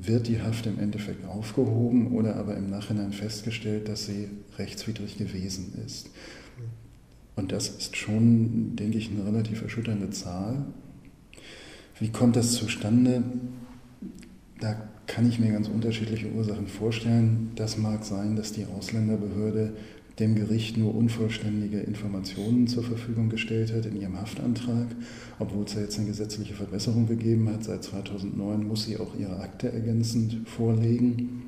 wird 0.00 0.28
die 0.28 0.40
Haft 0.40 0.66
im 0.66 0.78
Endeffekt 0.78 1.26
aufgehoben 1.26 2.12
oder 2.12 2.36
aber 2.36 2.56
im 2.56 2.70
Nachhinein 2.70 3.12
festgestellt, 3.12 3.88
dass 3.88 4.06
sie 4.06 4.28
rechtswidrig 4.56 5.18
gewesen 5.18 5.74
ist. 5.84 6.10
Und 7.36 7.52
das 7.52 7.68
ist 7.68 7.96
schon, 7.96 8.76
denke 8.76 8.98
ich, 8.98 9.10
eine 9.10 9.24
relativ 9.24 9.62
erschütternde 9.62 10.10
Zahl. 10.10 10.66
Wie 11.98 12.10
kommt 12.10 12.36
das 12.36 12.52
zustande? 12.52 13.22
Da 14.60 14.76
kann 15.06 15.28
ich 15.28 15.38
mir 15.38 15.52
ganz 15.52 15.68
unterschiedliche 15.68 16.30
Ursachen 16.30 16.68
vorstellen. 16.68 17.50
Das 17.56 17.76
mag 17.76 18.04
sein, 18.04 18.36
dass 18.36 18.52
die 18.52 18.66
Ausländerbehörde 18.66 19.72
dem 20.18 20.34
Gericht 20.34 20.76
nur 20.76 20.94
unvollständige 20.94 21.78
Informationen 21.80 22.66
zur 22.66 22.82
Verfügung 22.82 23.28
gestellt 23.28 23.72
hat 23.72 23.86
in 23.86 24.00
ihrem 24.00 24.20
Haftantrag, 24.20 24.88
obwohl 25.38 25.64
es 25.64 25.74
ja 25.74 25.80
jetzt 25.80 25.98
eine 25.98 26.08
gesetzliche 26.08 26.54
Verbesserung 26.54 27.06
gegeben 27.06 27.48
hat. 27.48 27.64
Seit 27.64 27.84
2009 27.84 28.66
muss 28.66 28.84
sie 28.84 28.96
auch 28.96 29.14
ihre 29.18 29.40
Akte 29.40 29.72
ergänzend 29.72 30.48
vorlegen. 30.48 31.44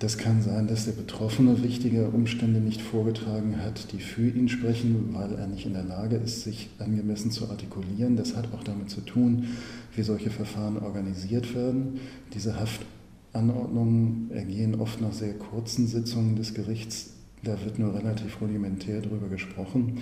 Das 0.00 0.18
kann 0.18 0.42
sein, 0.42 0.66
dass 0.66 0.86
der 0.86 0.92
Betroffene 0.92 1.62
wichtige 1.62 2.08
Umstände 2.08 2.60
nicht 2.60 2.82
vorgetragen 2.82 3.62
hat, 3.62 3.92
die 3.92 4.00
für 4.00 4.28
ihn 4.28 4.48
sprechen, 4.48 5.10
weil 5.12 5.32
er 5.34 5.46
nicht 5.46 5.66
in 5.66 5.72
der 5.72 5.84
Lage 5.84 6.16
ist, 6.16 6.42
sich 6.42 6.68
angemessen 6.78 7.30
zu 7.30 7.48
artikulieren. 7.48 8.16
Das 8.16 8.34
hat 8.34 8.52
auch 8.52 8.64
damit 8.64 8.90
zu 8.90 9.02
tun, 9.02 9.46
wie 9.94 10.02
solche 10.02 10.30
Verfahren 10.30 10.78
organisiert 10.78 11.54
werden. 11.54 12.00
Diese 12.34 12.56
Haftanordnungen 12.58 14.30
ergehen 14.32 14.74
oft 14.74 15.00
nach 15.00 15.12
sehr 15.12 15.34
kurzen 15.34 15.86
Sitzungen 15.86 16.34
des 16.34 16.54
Gerichts. 16.54 17.13
Da 17.44 17.62
wird 17.64 17.78
nur 17.78 17.94
relativ 17.94 18.40
rudimentär 18.40 19.00
darüber 19.00 19.28
gesprochen. 19.28 19.98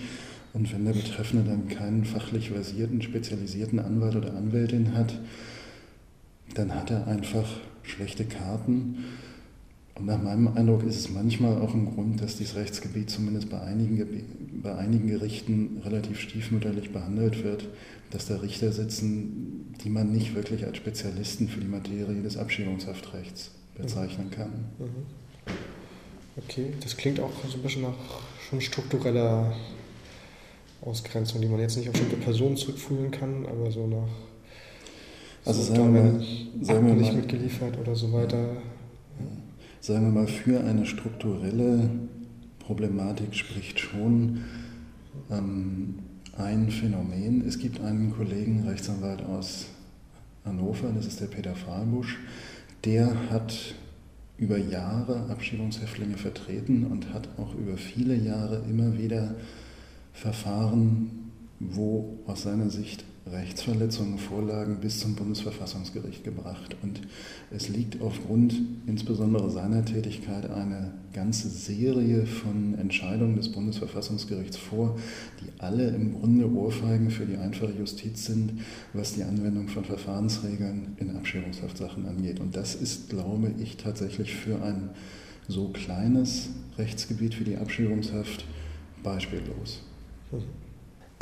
Und 0.53 0.73
wenn 0.73 0.85
der 0.85 0.93
Betreffende 0.93 1.49
dann 1.49 1.69
keinen 1.69 2.05
fachlich 2.05 2.51
versierten, 2.51 3.03
spezialisierten 3.03 3.79
Anwalt 3.79 4.17
oder 4.17 4.35
Anwältin 4.35 4.95
hat, 4.95 5.19
dann 6.55 6.75
hat 6.75 6.91
er 6.91 7.07
einfach 7.07 7.49
schlechte 7.83 8.25
Karten 8.25 8.97
und 9.95 10.07
nach 10.07 10.23
meinem 10.23 10.49
Eindruck 10.49 10.85
ist 10.85 10.97
es 10.97 11.11
manchmal 11.11 11.61
auch 11.61 11.75
ein 11.75 11.95
Grund, 11.95 12.21
dass 12.21 12.37
dieses 12.37 12.57
Rechtsgebiet 12.57 13.11
zumindest 13.11 13.51
bei 13.51 13.61
einigen, 13.61 14.61
bei 14.63 14.75
einigen 14.75 15.09
Gerichten 15.09 15.81
relativ 15.85 16.19
stiefmütterlich 16.19 16.93
behandelt 16.93 17.45
wird, 17.45 17.69
dass 18.11 18.27
da 18.27 18.37
Richter 18.37 18.73
sitzen, 18.73 19.75
die 19.85 19.91
man 19.91 20.11
nicht 20.11 20.35
wirklich 20.35 20.65
als 20.65 20.79
Spezialisten 20.79 21.49
für 21.49 21.61
die 21.61 21.69
Materie 21.69 22.23
des 22.23 22.37
Abschiebungshaftrechts 22.37 23.51
bezeichnen 23.77 24.31
kann. 24.31 24.51
Mhm. 24.79 25.22
Okay, 26.37 26.73
das 26.81 26.97
klingt 26.97 27.21
auch 27.21 27.31
so 27.49 27.59
ein 27.59 27.62
bisschen 27.62 27.83
nach 27.83 27.95
schon 28.49 28.61
struktureller 28.61 29.53
Ausgrenzung, 30.81 31.41
die 31.41 31.49
man 31.49 31.61
jetzt 31.61 31.77
nicht 31.77 31.89
auf 31.89 31.93
bestimmte 31.93 32.17
Personen 32.17 32.57
zurückführen 32.57 33.11
kann, 33.11 33.47
aber 33.47 33.71
so 33.71 33.87
nach 33.87 34.09
also 35.45 35.61
so 35.62 35.75
sagen 35.75 35.95
wir 35.95 36.03
mal, 36.03 36.25
sagen 36.62 36.87
wir 36.87 36.95
mal, 36.95 37.01
nicht 37.01 37.15
mitgeliefert 37.15 37.79
oder 37.79 37.95
so 37.95 38.12
weiter 38.12 38.57
sagen 39.83 40.05
wir 40.05 40.21
mal, 40.21 40.29
für 40.29 40.61
eine 40.61 40.87
strukturelle 40.87 41.91
Problematik 42.61 43.35
spricht 43.35 43.81
schon 43.81 44.45
ähm, 45.29 45.99
ein 46.39 46.71
Phänomen. 46.71 47.45
Es 47.47 47.59
gibt 47.59 47.81
einen 47.81 48.15
Kollegen, 48.17 48.67
Rechtsanwalt 48.69 49.23
aus 49.25 49.67
Hannover, 50.45 50.93
das 50.95 51.07
ist 51.07 51.21
der 51.21 51.27
Peter 51.27 51.57
Fahlbusch, 51.57 52.19
der 52.85 53.12
hat 53.31 53.75
über 54.43 54.59
Jahre 54.59 55.31
Abschiebungshäftlinge 55.31 56.17
vertreten 56.17 56.85
und 56.85 57.15
hat 57.15 57.29
auch 57.39 57.55
über 57.55 57.77
viele 57.77 58.17
Jahre 58.17 58.65
immer 58.69 58.99
wieder 58.99 59.37
Verfahren, 60.13 61.31
wo 61.61 62.19
aus 62.27 62.43
seiner 62.43 62.69
Sicht 62.69 63.05
Rechtsverletzungen 63.31 64.19
vorlagen, 64.19 64.79
bis 64.81 64.99
zum 64.99 65.14
Bundesverfassungsgericht 65.14 66.25
gebracht. 66.25 66.76
Und 66.83 67.02
es 67.50 67.69
liegt 67.69 68.00
aufgrund 68.02 68.55
insbesondere 68.87 69.50
seiner 69.50 69.85
Tätigkeit 69.85 70.50
eine 70.50 70.93
ganze 71.12 71.49
Serie 71.49 72.26
von 72.26 72.75
Entscheidungen 72.79 73.37
des 73.37 73.50
Bundesverfassungsgerichts 73.50 74.57
vor, 74.57 74.99
die 75.41 75.61
alle 75.61 75.91
im 75.91 76.19
Grunde 76.19 76.50
Ohrfeigen 76.50 77.11
für 77.11 77.26
die 77.26 77.37
einfache 77.37 77.73
Justiz 77.73 78.26
sind, 78.26 78.61
was 78.93 79.14
die 79.14 79.23
Anwendung 79.23 79.69
von 79.69 79.85
Verfahrensregeln 79.85 80.97
in 80.99 81.17
Abschiebungshaftsachen 81.17 82.07
angeht. 82.07 82.41
Und 82.41 82.57
das 82.57 82.75
ist, 82.75 83.11
glaube 83.11 83.52
ich, 83.59 83.76
tatsächlich 83.76 84.35
für 84.35 84.62
ein 84.62 84.91
so 85.49 85.69
kleines 85.69 86.50
Rechtsgebiet 86.76 87.38
wie 87.38 87.45
die 87.45 87.57
Abschiebungshaft 87.57 88.45
beispiellos. 89.02 89.83
Mhm. 90.33 90.72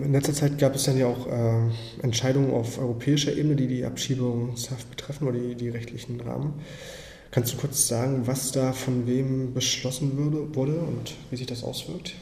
In 0.03 0.13
letzter 0.13 0.33
Zeit 0.33 0.59
gab 0.59 0.75
es 0.75 0.85
dann 0.85 0.99
ja 0.99 1.07
auch 1.07 1.27
äh, 1.27 2.03
Entscheidungen 2.03 2.51
auf 2.53 2.79
europäischer 2.79 3.37
Ebene, 3.37 3.57
die 3.57 3.67
die 3.67 3.85
Abschiebungshaft 3.85 4.89
betreffen 4.89 5.29
oder 5.29 5.39
die, 5.39 5.55
die 5.55 5.69
rechtlichen 5.69 6.21
Rahmen. 6.21 6.55
Kannst 7.31 7.53
du 7.53 7.59
kurz 7.59 7.87
sagen, 7.87 8.23
was 8.27 8.51
da 8.51 8.73
von 8.73 9.07
wem 9.07 9.53
beschlossen 9.53 10.17
würde, 10.17 10.55
wurde 10.55 10.79
und 10.79 11.15
wie 11.31 11.37
sich 11.37 11.47
das 11.47 11.63
auswirkt? 11.63 12.15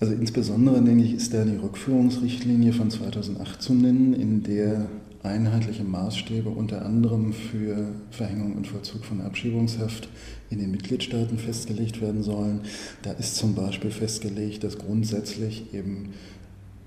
Also 0.00 0.14
insbesondere, 0.14 0.82
denke 0.82 1.04
ich, 1.04 1.14
ist 1.14 1.34
da 1.34 1.44
die 1.44 1.56
Rückführungsrichtlinie 1.56 2.72
von 2.72 2.90
2008 2.90 3.60
zu 3.60 3.74
nennen, 3.74 4.14
in 4.14 4.42
der 4.42 4.88
einheitliche 5.22 5.84
Maßstäbe 5.84 6.48
unter 6.48 6.84
anderem 6.86 7.34
für 7.34 7.88
Verhängung 8.10 8.56
und 8.56 8.66
Vollzug 8.66 9.04
von 9.04 9.20
Abschiebungshaft 9.20 10.08
in 10.48 10.58
den 10.58 10.70
Mitgliedstaaten 10.70 11.38
festgelegt 11.38 12.00
werden 12.00 12.22
sollen. 12.22 12.62
Da 13.02 13.12
ist 13.12 13.36
zum 13.36 13.54
Beispiel 13.54 13.90
festgelegt, 13.90 14.64
dass 14.64 14.78
grundsätzlich 14.78 15.74
eben 15.74 16.14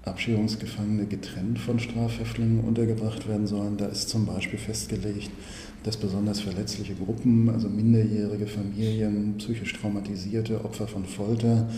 Abschiebungsgefangene 0.03 1.05
getrennt 1.05 1.60
von 1.60 1.79
Strafhäftlingen 1.79 2.60
untergebracht 2.62 3.27
werden 3.27 3.48
sollen. 3.48 3.77
Da 3.77 3.86
ist 3.86 4.10
zum 4.10 4.25
Beispiel 4.25 4.60
festgelegt, 4.60 5.31
dass 5.83 5.98
besonders 5.98 6.41
verletzliche 6.41 6.95
Gruppen, 6.95 7.50
also 7.50 7.69
minderjährige 7.69 8.48
Familien, 8.48 9.36
psychisch 9.38 9.74
traumatisierte 9.74 10.63
Opfer 10.65 10.88
von 10.88 11.05
Folter, 11.05 11.69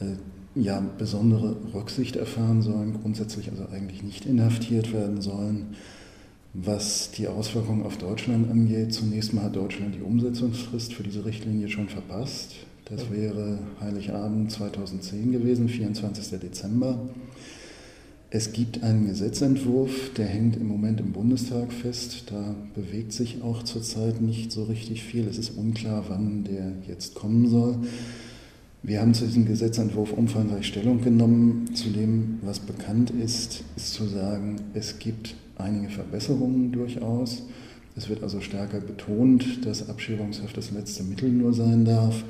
äh, 0.00 0.14
ja, 0.54 0.80
besondere 0.98 1.56
Rücksicht 1.74 2.14
erfahren 2.14 2.62
sollen, 2.62 2.94
grundsätzlich 3.02 3.50
also 3.50 3.66
eigentlich 3.72 4.04
nicht 4.04 4.24
inhaftiert 4.24 4.92
werden 4.92 5.20
sollen. 5.20 5.74
Was 6.52 7.10
die 7.10 7.26
Auswirkungen 7.26 7.82
auf 7.82 7.98
Deutschland 7.98 8.48
angeht, 8.48 8.94
zunächst 8.94 9.34
mal 9.34 9.42
hat 9.42 9.56
Deutschland 9.56 9.96
die 9.96 10.02
Umsetzungsfrist 10.02 10.94
für 10.94 11.02
diese 11.02 11.24
Richtlinie 11.24 11.68
schon 11.68 11.88
verpasst. 11.88 12.54
Das 12.86 13.10
wäre 13.10 13.58
Heiligabend 13.80 14.50
2010 14.52 15.32
gewesen, 15.32 15.70
24. 15.70 16.38
Dezember. 16.38 16.98
Es 18.28 18.52
gibt 18.52 18.82
einen 18.82 19.06
Gesetzentwurf, 19.06 20.12
der 20.18 20.26
hängt 20.26 20.56
im 20.56 20.68
Moment 20.68 21.00
im 21.00 21.12
Bundestag 21.12 21.72
fest. 21.72 22.24
Da 22.30 22.54
bewegt 22.74 23.14
sich 23.14 23.40
auch 23.42 23.62
zurzeit 23.62 24.20
nicht 24.20 24.52
so 24.52 24.64
richtig 24.64 25.02
viel. 25.02 25.26
Es 25.26 25.38
ist 25.38 25.56
unklar, 25.56 26.04
wann 26.08 26.44
der 26.44 26.72
jetzt 26.86 27.14
kommen 27.14 27.48
soll. 27.48 27.78
Wir 28.82 29.00
haben 29.00 29.14
zu 29.14 29.24
diesem 29.24 29.46
Gesetzentwurf 29.46 30.12
umfangreich 30.12 30.66
Stellung 30.66 31.00
genommen. 31.00 31.74
Zu 31.74 31.88
dem, 31.88 32.38
was 32.42 32.58
bekannt 32.58 33.10
ist, 33.10 33.64
ist 33.76 33.94
zu 33.94 34.06
sagen, 34.06 34.56
es 34.74 34.98
gibt 34.98 35.36
einige 35.56 35.88
Verbesserungen 35.88 36.70
durchaus. 36.70 37.44
Es 37.96 38.10
wird 38.10 38.22
also 38.22 38.42
stärker 38.42 38.80
betont, 38.80 39.64
dass 39.64 39.88
Abschiebungshaft 39.88 40.54
das 40.54 40.70
letzte 40.70 41.02
Mittel 41.02 41.30
nur 41.30 41.54
sein 41.54 41.86
darf. 41.86 42.24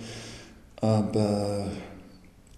Aber 0.81 1.67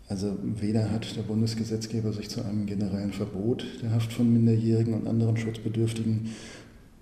also 0.08 0.36
weder 0.42 0.90
hat 0.90 1.16
der 1.16 1.22
Bundesgesetzgeber 1.22 2.12
sich 2.12 2.28
zu 2.28 2.44
einem 2.44 2.66
generellen 2.66 3.12
Verbot 3.12 3.66
der 3.82 3.90
Haft 3.90 4.12
von 4.12 4.32
Minderjährigen 4.32 4.94
und 4.94 5.08
anderen 5.08 5.36
Schutzbedürftigen 5.36 6.30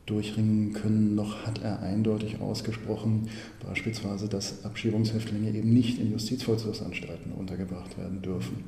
durchringen 0.06 0.72
können, 0.72 1.14
noch 1.14 1.46
hat 1.46 1.62
er 1.62 1.80
eindeutig 1.80 2.40
ausgesprochen, 2.40 3.28
beispielsweise, 3.66 4.28
dass 4.28 4.64
Abschiebungshäftlinge 4.64 5.50
eben 5.50 5.72
nicht 5.72 5.98
in 5.98 6.12
Justizvollzugsanstalten 6.12 7.32
untergebracht 7.32 7.96
werden 7.98 8.20
dürfen. 8.20 8.64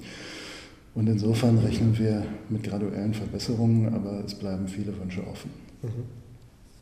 Und 0.94 1.08
insofern 1.08 1.58
rechnen 1.58 1.98
wir 1.98 2.24
mit 2.48 2.62
graduellen 2.62 3.12
Verbesserungen, 3.12 3.92
aber 3.92 4.24
es 4.24 4.34
bleiben 4.34 4.66
viele 4.66 4.98
Wünsche 4.98 5.26
offen. 5.26 5.50
Mhm. 5.82 6.25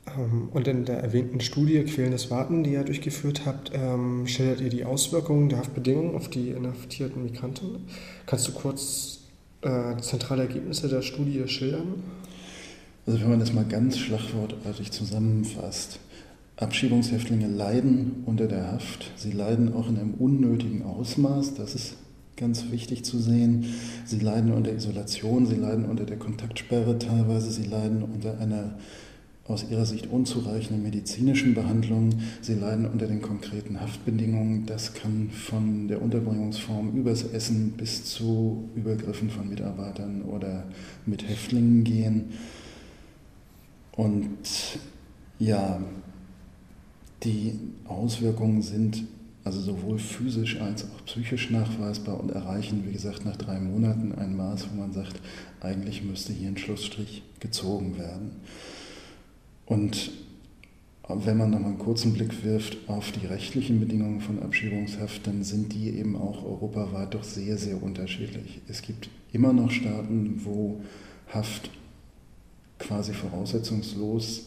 Ähm, 0.07 0.49
und 0.53 0.69
in 0.69 0.85
der 0.85 0.99
erwähnten 0.99 1.41
Studie 1.41 1.83
Quälendes 1.85 2.31
Warten, 2.31 2.65
die 2.65 2.73
ihr 2.73 2.85
durchgeführt 2.85 3.47
habt, 3.47 3.73
ähm, 3.75 4.27
schildert 4.27 4.61
ihr 4.61 4.71
die 4.71 4.85
Auswirkungen 4.85 5.49
der 5.49 5.59
Haftbedingungen 5.59 6.15
auf 6.15 6.29
die 6.29 6.51
inhaftierten 6.51 7.23
Migranten. 7.23 7.87
Kannst 8.27 8.49
du 8.49 8.53
kurz 8.53 9.21
äh, 9.63 9.97
zentrale 10.01 10.43
Ergebnisse 10.43 10.89
der 10.89 11.03
Studie 11.03 11.47
schildern? 11.47 12.03
Also 13.07 13.21
wenn 13.21 13.31
man 13.31 13.41
das 13.41 13.53
mal 13.53 13.65
ganz 13.65 13.99
schlagwortartig 13.99 14.91
zusammenfasst, 14.91 16.01
Abschiebungshäftlinge 16.57 17.49
leiden 17.49 18.23
unter 18.27 18.47
der 18.47 18.73
Haft, 18.73 19.11
sie 19.17 19.33
leiden 19.33 19.75
auch 19.75 19.89
in 19.89 19.99
einem 19.99 20.15
unnötigen 20.15 20.83
Ausmaß, 20.83 21.55
das 21.55 21.75
ist 21.75 21.97
ganz 22.37 22.71
wichtig 22.71 23.05
zu 23.05 23.19
sehen. 23.19 23.67
Sie 24.05 24.19
leiden 24.19 24.53
unter 24.53 24.73
Isolation, 24.73 25.47
sie 25.47 25.57
leiden 25.57 25.85
unter 25.85 26.05
der 26.05 26.17
Kontaktsperre 26.17 26.99
teilweise, 26.99 27.51
sie 27.51 27.65
leiden 27.65 28.03
unter 28.03 28.39
einer 28.39 28.77
aus 29.47 29.69
ihrer 29.71 29.85
Sicht 29.85 30.07
unzureichenden 30.07 30.83
medizinischen 30.83 31.55
Behandlung, 31.55 32.11
sie 32.41 32.55
leiden 32.55 32.87
unter 32.87 33.07
den 33.07 33.21
konkreten 33.21 33.81
Haftbedingungen. 33.81 34.65
Das 34.65 34.95
kann 34.95 35.31
von 35.31 35.87
der 35.89 36.01
Unterbringungsform 36.01 36.97
übers 36.97 37.25
Essen 37.25 37.73
bis 37.73 38.05
zu 38.07 38.71
Übergriffen 38.75 39.29
von 39.29 39.49
Mitarbeitern 39.49 40.23
oder 40.23 40.65
mit 41.05 41.29
Häftlingen 41.29 41.85
gehen. 41.85 42.33
Und 43.93 44.39
ja, 45.39 45.81
die 47.23 47.59
Auswirkungen 47.85 48.63
sind 48.63 49.05
also 49.45 49.61
sowohl 49.61 49.99
physisch 49.99 50.59
als 50.59 50.85
auch 50.85 51.05
psychisch 51.05 51.51
nachweisbar 51.51 52.19
und 52.19 52.31
erreichen, 52.31 52.85
wie 52.87 52.93
gesagt, 52.93 53.27
nach 53.27 53.37
drei 53.37 53.61
Monaten 53.61 54.13
ein 54.13 54.35
Maß, 54.37 54.69
wo 54.73 54.81
man 54.81 54.93
sagt, 54.93 55.21
eigentlich 55.61 56.03
müsste 56.03 56.33
hier 56.33 56.49
ein 56.49 56.57
Schlussstrich 56.57 57.23
gezogen 57.41 57.99
werden. 57.99 58.31
Und 59.67 60.13
wenn 61.09 61.37
man 61.37 61.51
nochmal 61.51 61.71
einen 61.71 61.79
kurzen 61.79 62.15
Blick 62.15 62.45
wirft 62.45 62.89
auf 62.89 63.13
die 63.13 63.27
rechtlichen 63.27 63.79
Bedingungen 63.79 64.21
von 64.21 64.43
Abschiebungshaft, 64.43 65.27
dann 65.27 65.45
sind 65.45 65.75
die 65.75 65.91
eben 65.91 66.17
auch 66.17 66.45
europaweit 66.45 67.15
doch 67.15 67.25
sehr, 67.25 67.59
sehr 67.59 67.83
unterschiedlich. 67.83 68.63
Es 68.69 68.81
gibt 68.81 69.11
immer 69.33 69.53
noch 69.53 69.71
Staaten, 69.71 70.41
wo 70.45 70.81
Haft 71.29 71.71
quasi 72.79 73.13
voraussetzungslos 73.13 74.47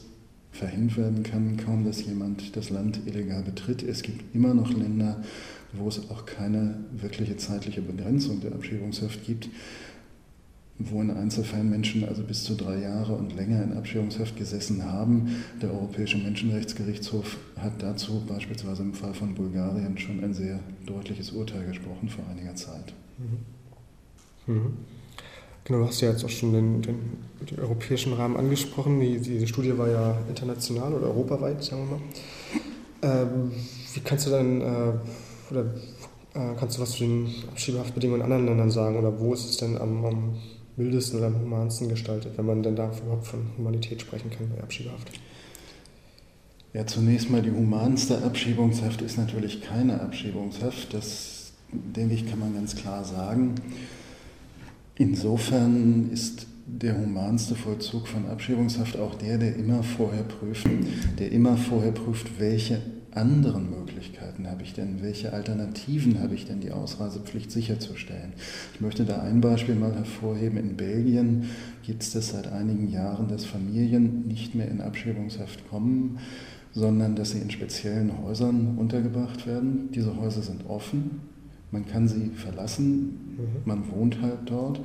verhängt 0.51 0.97
werden 0.97 1.23
kann, 1.23 1.57
kaum 1.57 1.85
dass 1.85 2.05
jemand 2.05 2.55
das 2.55 2.69
Land 2.69 3.01
illegal 3.05 3.43
betritt. 3.43 3.83
Es 3.83 4.01
gibt 4.01 4.35
immer 4.35 4.53
noch 4.53 4.71
Länder, 4.73 5.21
wo 5.73 5.87
es 5.87 6.09
auch 6.09 6.25
keine 6.25 6.79
wirkliche 6.91 7.37
zeitliche 7.37 7.81
Begrenzung 7.81 8.39
der 8.41 8.53
Abschiebungshaft 8.53 9.23
gibt, 9.25 9.49
wo 10.79 11.01
in 11.01 11.09
Einzelfällen 11.09 11.69
Menschen 11.69 12.07
also 12.07 12.21
bis 12.23 12.43
zu 12.43 12.55
drei 12.55 12.79
Jahre 12.81 13.13
und 13.13 13.35
länger 13.35 13.63
in 13.63 13.73
Abschiebungshaft 13.73 14.37
gesessen 14.37 14.85
haben. 14.85 15.43
Der 15.61 15.71
Europäische 15.71 16.17
Menschenrechtsgerichtshof 16.17 17.37
hat 17.57 17.81
dazu 17.81 18.23
beispielsweise 18.27 18.83
im 18.83 18.93
Fall 18.93 19.13
von 19.13 19.33
Bulgarien 19.33 19.97
schon 19.97 20.23
ein 20.23 20.33
sehr 20.33 20.59
deutliches 20.85 21.31
Urteil 21.31 21.65
gesprochen 21.65 22.09
vor 22.09 22.25
einiger 22.29 22.55
Zeit. 22.55 22.93
Mhm. 23.17 24.53
Mhm. 24.53 24.73
Genau, 25.63 25.79
du 25.79 25.87
hast 25.87 25.99
ja 25.99 26.11
jetzt 26.11 26.23
auch 26.23 26.29
schon 26.29 26.53
den, 26.53 26.81
den, 26.81 26.99
den 27.41 27.59
europäischen 27.59 28.13
Rahmen 28.13 28.37
angesprochen. 28.37 28.99
Die, 28.99 29.19
diese 29.19 29.47
Studie 29.47 29.77
war 29.77 29.89
ja 29.89 30.17
international 30.29 30.93
oder 30.93 31.07
europaweit, 31.07 31.63
sagen 31.63 31.89
wir 31.89 31.97
mal. 31.97 33.23
Ähm, 33.23 33.51
wie 33.93 33.99
kannst 33.99 34.27
du 34.27 34.31
dann, 34.31 34.61
äh, 34.61 34.93
oder 35.51 35.65
äh, 36.35 36.55
kannst 36.57 36.77
du 36.77 36.81
was 36.81 36.91
zu 36.91 36.99
den 36.99 37.27
Abschiebehaftbedingungen 37.49 38.21
in 38.21 38.25
anderen 38.25 38.45
Ländern 38.45 38.71
sagen? 38.71 38.97
Oder 38.97 39.19
wo 39.19 39.33
ist 39.33 39.49
es 39.49 39.57
denn 39.57 39.77
am, 39.77 40.05
am 40.05 40.35
mildesten 40.77 41.19
oder 41.19 41.27
am 41.27 41.41
humansten 41.41 41.89
gestaltet, 41.89 42.37
wenn 42.37 42.45
man 42.45 42.63
denn 42.63 42.75
da 42.75 42.91
überhaupt 43.03 43.27
von 43.27 43.47
Humanität 43.57 44.01
sprechen 44.01 44.29
kann 44.29 44.49
bei 44.55 44.61
Abschiebehaft? 44.61 45.11
Ja, 46.73 46.85
zunächst 46.85 47.29
mal 47.29 47.41
die 47.41 47.51
humanste 47.51 48.23
Abschiebungshaft 48.23 49.01
ist 49.01 49.17
natürlich 49.17 49.61
keine 49.61 49.99
Abschiebungshaft. 49.99 50.93
Das, 50.93 51.53
denke 51.71 52.13
ich, 52.13 52.29
kann 52.29 52.39
man 52.39 52.53
ganz 52.53 52.75
klar 52.75 53.03
sagen. 53.03 53.55
Insofern 54.95 56.09
ist 56.11 56.45
der 56.67 56.97
humanste 56.97 57.55
Vollzug 57.55 58.07
von 58.07 58.27
Abschiebungshaft 58.27 58.97
auch 58.97 59.15
der, 59.15 59.37
der 59.37 59.55
immer 59.55 59.81
vorher 59.83 60.23
prüft, 60.23 60.67
der 61.17 61.31
immer 61.31 61.57
vorher 61.57 61.91
prüft, 61.91 62.39
welche 62.39 62.81
anderen 63.17 63.69
Möglichkeiten 63.69 64.47
habe 64.47 64.63
ich 64.63 64.73
denn, 64.73 65.01
welche 65.01 65.33
Alternativen 65.33 66.21
habe 66.21 66.35
ich 66.35 66.45
denn, 66.45 66.61
die 66.61 66.71
Ausreisepflicht 66.71 67.51
sicherzustellen. 67.51 68.33
Ich 68.73 68.81
möchte 68.81 69.03
da 69.03 69.21
ein 69.21 69.41
Beispiel 69.41 69.75
mal 69.75 69.93
hervorheben. 69.93 70.57
In 70.57 70.77
Belgien 70.77 71.49
gibt 71.83 72.03
es 72.03 72.11
das 72.11 72.29
seit 72.29 72.47
einigen 72.47 72.89
Jahren, 72.89 73.27
dass 73.27 73.45
Familien 73.45 74.27
nicht 74.27 74.55
mehr 74.55 74.69
in 74.69 74.81
Abschiebungshaft 74.81 75.69
kommen, 75.69 76.19
sondern 76.71 77.15
dass 77.15 77.31
sie 77.31 77.39
in 77.39 77.49
speziellen 77.49 78.11
Häusern 78.23 78.77
untergebracht 78.77 79.47
werden. 79.47 79.89
Diese 79.93 80.15
Häuser 80.15 80.41
sind 80.43 80.69
offen, 80.69 81.21
man 81.71 81.85
kann 81.85 82.07
sie 82.07 82.29
verlassen, 82.35 83.35
mhm. 83.37 83.47
man 83.65 83.91
wohnt 83.91 84.21
halt 84.21 84.39
dort. 84.45 84.79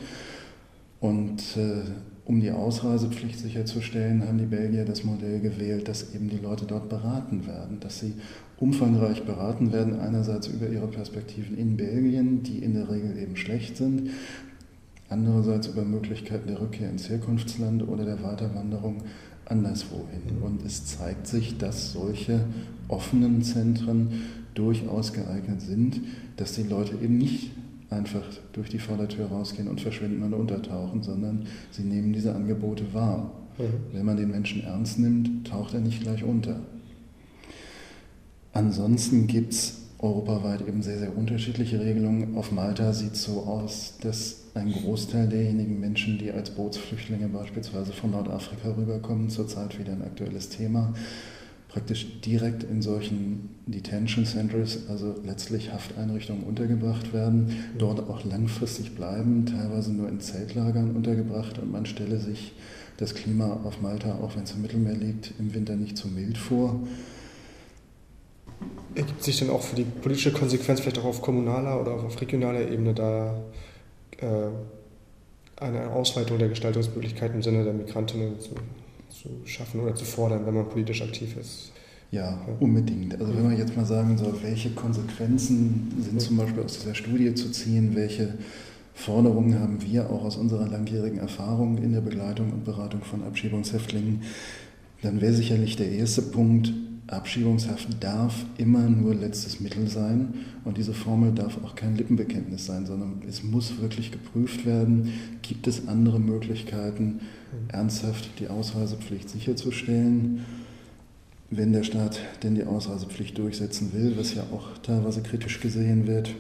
Und 1.01 1.57
äh, 1.57 1.83
um 2.25 2.41
die 2.41 2.53
Ausreisepflicht 2.53 3.39
sicherzustellen, 3.39 4.27
haben 4.27 4.39
die 4.39 4.47
Belgier 4.47 4.85
das 4.85 5.03
Modell 5.03 5.41
gewählt, 5.41 5.89
dass 5.89 6.15
eben 6.15 6.29
die 6.29 6.39
Leute 6.39 6.67
dort 6.67 6.89
beraten 6.89 7.47
werden, 7.47 7.81
dass 7.81 7.99
sie 7.99 8.15
umfangreich 8.59 9.25
beraten 9.25 9.73
werden, 9.73 9.99
einerseits 9.99 10.47
über 10.47 10.69
ihre 10.69 10.87
Perspektiven 10.87 11.59
in 11.59 11.77
Belgien, 11.77 12.45
die 12.45 12.59
in 12.59 12.75
der 12.75 12.89
Regel 12.89 13.19
eben 13.19 13.37
schlecht 13.37 13.77
sind, 13.77 14.11
andererseits 15.09 15.67
über 15.67 15.85
Möglichkeiten 15.85 16.47
der 16.47 16.61
Rückkehr 16.61 16.89
ins 16.89 17.09
Herkunftsland 17.09 17.87
oder 17.89 18.05
der 18.05 18.23
Weiterwanderung 18.23 19.03
anderswohin. 19.47 20.43
Und 20.43 20.65
es 20.65 20.87
zeigt 20.87 21.27
sich, 21.27 21.59
dass 21.59 21.93
solche 21.93 22.45
offenen 22.87 23.43
Zentren 23.43 24.23
durchaus 24.55 25.13
geeignet 25.13 25.61
sind, 25.61 26.01
dass 26.37 26.55
die 26.55 26.63
Leute 26.63 26.95
eben 27.03 27.19
nicht 27.19 27.51
einfach 27.93 28.25
durch 28.53 28.69
die 28.69 28.79
Vordertür 28.79 29.27
rausgehen 29.27 29.69
und 29.69 29.81
verschwinden 29.81 30.23
und 30.23 30.35
untertauchen, 30.35 31.03
sondern 31.03 31.47
sie 31.71 31.83
nehmen 31.83 32.13
diese 32.13 32.35
Angebote 32.35 32.93
wahr. 32.93 33.33
Mhm. 33.59 33.95
Wenn 33.95 34.07
man 34.07 34.17
den 34.17 34.31
Menschen 34.31 34.65
ernst 34.65 34.99
nimmt, 34.99 35.47
taucht 35.47 35.75
er 35.75 35.81
nicht 35.81 36.03
gleich 36.03 36.25
unter. 36.25 36.61
Ansonsten 38.53 39.27
gibt 39.27 39.53
es 39.53 39.83
europaweit 39.99 40.67
eben 40.67 40.83
sehr, 40.83 40.99
sehr 40.99 41.17
unterschiedliche 41.17 41.81
Regelungen. 41.81 42.37
Auf 42.37 42.51
Malta 42.51 42.93
sieht 42.93 43.13
es 43.13 43.23
so 43.23 43.43
aus, 43.43 43.95
dass 44.01 44.43
ein 44.55 44.73
Großteil 44.73 45.29
derjenigen 45.29 45.81
Menschen, 45.81 46.19
die 46.19 46.33
als 46.33 46.51
Bootsflüchtlinge 46.51 47.29
beispielsweise 47.29 47.93
von 47.93 48.11
Nordafrika 48.11 48.75
rüberkommen, 48.77 49.31
zurzeit 49.31 49.79
wieder 49.79 49.93
ein 49.93 50.03
aktuelles 50.03 50.49
Thema, 50.49 50.93
praktisch 51.73 52.21
direkt 52.21 52.65
in 52.65 52.83
solchen 52.83 53.49
Detention 53.67 54.27
Centers, 54.27 54.91
also 54.91 55.15
letztlich 55.25 55.73
Hafteinrichtungen 55.73 56.45
untergebracht 56.45 57.15
werden, 57.15 57.65
dort 57.79 58.01
auch 58.11 58.25
langfristig 58.25 58.95
bleiben, 58.95 59.47
teilweise 59.47 59.93
nur 59.93 60.09
in 60.09 60.21
Zeltlagern 60.21 60.95
untergebracht 60.95 61.59
und 61.59 61.73
man 61.73 61.87
stelle 61.87 62.19
sich 62.19 62.53
das 62.99 63.15
Klima 63.15 63.61
auf 63.65 63.81
Malta, 63.81 64.17
auch 64.17 64.37
wenn 64.37 64.43
es 64.43 64.53
im 64.53 64.63
Mittelmeer 64.63 64.95
liegt, 64.95 65.33
im 65.39 65.55
Winter 65.55 65.75
nicht 65.75 65.97
zu 65.97 66.09
mild 66.09 66.37
vor. 66.37 66.79
Ergibt 68.95 69.23
sich 69.23 69.39
denn 69.39 69.49
auch 69.49 69.63
für 69.63 69.77
die 69.77 69.85
politische 69.85 70.33
Konsequenz 70.33 70.81
vielleicht 70.81 70.99
auch 70.99 71.07
auf 71.07 71.23
kommunaler 71.23 71.81
oder 71.81 71.93
auf 71.93 72.21
regionaler 72.21 72.71
Ebene 72.71 72.93
da 72.93 73.43
äh, 74.19 74.27
eine 75.57 75.91
Ausweitung 75.91 76.39
der 76.39 76.49
Gestaltungsmöglichkeiten 76.49 77.37
im 77.37 77.43
Sinne 77.43 77.65
der 77.65 77.73
Migrantinnen 77.73 78.39
zu 78.41 78.51
zu 79.13 79.29
schaffen 79.45 79.81
oder 79.81 79.95
zu 79.95 80.05
fordern, 80.05 80.47
wenn 80.47 80.55
man 80.55 80.69
politisch 80.69 81.03
aktiv 81.03 81.37
ist. 81.37 81.73
Ja, 82.11 82.39
unbedingt. 82.61 83.19
Also 83.19 83.35
wenn 83.35 83.45
man 83.45 83.57
jetzt 83.57 83.77
mal 83.77 83.87
sagen 83.87 84.19
soll, 84.19 84.35
welche 84.43 84.71
Konsequenzen 84.71 85.93
sind 85.99 86.21
zum 86.21 86.37
Beispiel 86.37 86.63
aus 86.63 86.79
dieser 86.79 86.95
Studie 86.95 87.35
zu 87.35 87.51
ziehen, 87.51 87.95
welche 87.95 88.35
Forderungen 88.95 89.59
haben 89.59 89.81
wir 89.81 90.11
auch 90.11 90.25
aus 90.25 90.37
unserer 90.37 90.69
langjährigen 90.69 91.19
Erfahrung 91.19 91.79
in 91.79 91.93
der 91.93 92.03
Begleitung 92.03 92.53
und 92.53 92.65
Beratung 92.65 93.03
von 93.03 93.25
Abschiebungshäftlingen, 93.25 94.23
dann 95.01 95.21
wäre 95.23 95.33
sicherlich 95.33 95.77
der 95.77 95.91
erste 95.91 96.23
Punkt, 96.23 96.73
Abschiebungshaft 97.07 97.89
darf 98.01 98.45
immer 98.59 98.89
nur 98.89 99.15
letztes 99.15 99.61
Mittel 99.61 99.89
sein 99.89 100.35
und 100.65 100.77
diese 100.77 100.95
Formel 100.95 101.33
darf 101.33 101.59
auch 101.65 101.75
kein 101.75 101.97
Lippenbekenntnis 101.97 102.67
sein, 102.67 102.87
sondern 102.87 103.23
es 103.29 103.43
muss 103.43 103.81
wirklich 103.81 104.13
geprüft 104.13 104.65
werden, 104.65 105.13
gibt 105.43 105.67
es 105.67 105.89
andere 105.89 106.21
Möglichkeiten, 106.21 107.21
ernsthaft 107.69 108.31
die 108.39 108.49
Ausreisepflicht 108.49 109.29
sicherzustellen, 109.29 110.45
wenn 111.51 111.73
der 111.73 111.85
Staat 111.85 112.21
denn 112.43 112.55
die 112.55 112.65
Ausreisepflicht 112.65 113.37
durchsetzen 113.37 113.93
will, 113.93 114.17
was 114.17 114.35
ja 114.35 114.45
auch 114.53 114.79
teilweise 114.79 115.23
kritisch 115.23 115.61
gesehen 115.61 116.07
wird. 116.07 116.35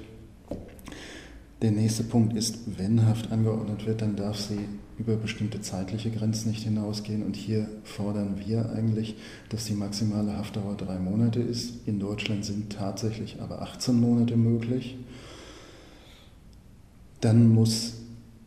Der 1.61 1.71
nächste 1.71 2.03
Punkt 2.03 2.35
ist, 2.35 2.79
wenn 2.79 3.07
Haft 3.07 3.31
angeordnet 3.31 3.87
wird, 3.87 4.03
dann 4.03 4.17
darf 4.17 4.41
sie 4.41 4.59
über 4.99 5.17
bestimmte 5.17 5.61
zeitliche 5.61 6.11
Grenzen 6.11 6.51
nicht 6.51 6.65
hinausgehen. 6.65 7.23
Und 7.23 7.37
hier 7.37 7.69
fordern 7.85 8.41
wir 8.45 8.73
eigentlich, 8.73 9.17
dass 9.49 9.67
die 9.67 9.75
maximale 9.75 10.37
Haftdauer 10.37 10.77
drei 10.77 10.99
Monate 10.99 11.41
ist. 11.41 11.87
In 11.87 12.01
Deutschland 12.01 12.45
sind 12.45 12.73
tatsächlich 12.73 13.41
aber 13.41 13.63
18 13.63 14.01
Monate 14.01 14.37
möglich. 14.37 14.97
Dann 17.21 17.49
muss 17.49 17.95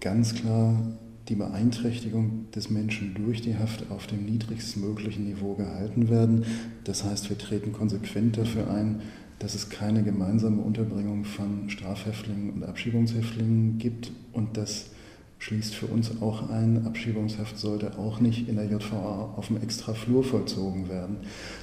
ganz 0.01 0.35
klar 0.35 0.77
die 1.27 1.35
Beeinträchtigung 1.35 2.51
des 2.51 2.69
Menschen 2.69 3.15
durch 3.15 3.41
die 3.41 3.57
Haft 3.57 3.89
auf 3.89 4.07
dem 4.07 4.25
niedrigstmöglichen 4.25 5.25
Niveau 5.25 5.55
gehalten 5.55 6.09
werden. 6.09 6.45
Das 6.83 7.03
heißt, 7.03 7.29
wir 7.29 7.37
treten 7.37 7.73
konsequent 7.73 8.37
dafür 8.37 8.69
ein, 8.69 9.01
dass 9.39 9.55
es 9.55 9.69
keine 9.69 10.03
gemeinsame 10.03 10.61
Unterbringung 10.61 11.25
von 11.25 11.69
Strafhäftlingen 11.69 12.51
und 12.51 12.63
Abschiebungshäftlingen 12.63 13.79
gibt 13.79 14.11
und 14.33 14.55
das 14.55 14.91
schließt 15.39 15.75
für 15.75 15.87
uns 15.87 16.21
auch 16.21 16.49
ein, 16.49 16.85
Abschiebungshaft 16.85 17.57
sollte 17.57 17.97
auch 17.99 18.19
nicht 18.19 18.47
in 18.47 18.55
der 18.55 18.65
JVA 18.65 19.33
auf 19.35 19.47
dem 19.47 19.61
Extraflur 19.61 20.23
vollzogen 20.23 20.89
werden. 20.89 21.17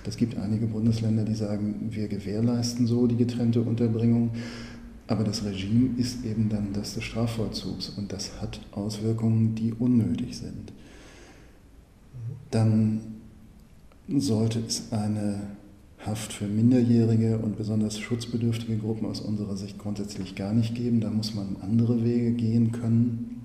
Das 0.04 0.16
gibt 0.16 0.36
einige 0.36 0.66
Bundesländer, 0.66 1.24
die 1.24 1.34
sagen, 1.34 1.88
wir 1.90 2.08
gewährleisten 2.08 2.86
so 2.86 3.06
die 3.06 3.16
getrennte 3.16 3.62
Unterbringung, 3.62 4.32
aber 5.12 5.24
das 5.24 5.44
Regime 5.44 5.90
ist 5.98 6.24
eben 6.24 6.48
dann 6.48 6.72
das 6.72 6.94
des 6.94 7.04
Strafvollzugs 7.04 7.90
und 7.90 8.12
das 8.12 8.40
hat 8.40 8.60
Auswirkungen, 8.72 9.54
die 9.54 9.74
unnötig 9.74 10.38
sind. 10.38 10.72
Dann 12.50 13.00
sollte 14.08 14.60
es 14.60 14.90
eine 14.90 15.42
Haft 15.98 16.32
für 16.32 16.46
Minderjährige 16.46 17.38
und 17.38 17.58
besonders 17.58 17.98
schutzbedürftige 17.98 18.78
Gruppen 18.78 19.06
aus 19.06 19.20
unserer 19.20 19.56
Sicht 19.56 19.78
grundsätzlich 19.78 20.34
gar 20.34 20.54
nicht 20.54 20.74
geben. 20.74 21.00
Da 21.00 21.10
muss 21.10 21.34
man 21.34 21.56
andere 21.60 22.02
Wege 22.02 22.32
gehen 22.32 22.72
können. 22.72 23.42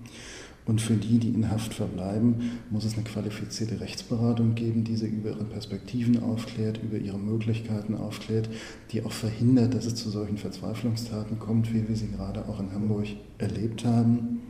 Und 0.67 0.81
für 0.81 0.95
die, 0.95 1.17
die 1.17 1.29
in 1.29 1.49
Haft 1.49 1.73
verbleiben, 1.73 2.51
muss 2.69 2.83
es 2.83 2.95
eine 2.95 3.03
qualifizierte 3.03 3.79
Rechtsberatung 3.79 4.53
geben, 4.53 4.83
die 4.83 4.97
sie 4.97 5.07
über 5.07 5.29
ihre 5.29 5.45
Perspektiven 5.45 6.21
aufklärt, 6.21 6.81
über 6.83 6.97
ihre 6.97 7.17
Möglichkeiten 7.17 7.95
aufklärt, 7.95 8.49
die 8.91 9.01
auch 9.03 9.13
verhindert, 9.13 9.73
dass 9.73 9.85
es 9.85 9.95
zu 9.95 10.09
solchen 10.09 10.37
Verzweiflungstaten 10.37 11.39
kommt, 11.39 11.73
wie 11.73 11.87
wir 11.87 11.95
sie 11.95 12.09
gerade 12.09 12.47
auch 12.49 12.59
in 12.59 12.73
Hamburg 12.73 13.07
erlebt 13.37 13.85
haben. 13.85 14.41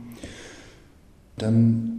Dann 1.36 1.94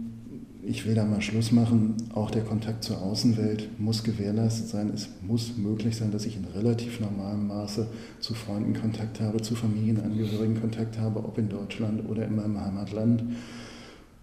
ich 0.62 0.86
will 0.86 0.94
da 0.94 1.04
mal 1.04 1.22
Schluss 1.22 1.52
machen, 1.52 1.96
auch 2.14 2.30
der 2.30 2.42
Kontakt 2.42 2.84
zur 2.84 3.00
Außenwelt 3.00 3.80
muss 3.80 4.04
gewährleistet 4.04 4.68
sein. 4.68 4.90
Es 4.94 5.08
muss 5.22 5.56
möglich 5.56 5.96
sein, 5.96 6.10
dass 6.10 6.26
ich 6.26 6.36
in 6.36 6.44
relativ 6.44 7.00
normalem 7.00 7.46
Maße 7.46 7.86
zu 8.20 8.34
Freunden 8.34 8.74
Kontakt 8.74 9.20
habe, 9.20 9.40
zu 9.40 9.54
Familienangehörigen 9.54 10.60
Kontakt 10.60 10.98
habe, 10.98 11.20
ob 11.20 11.38
in 11.38 11.48
Deutschland 11.48 12.08
oder 12.08 12.26
in 12.26 12.36
meinem 12.36 12.60
Heimatland. 12.60 13.24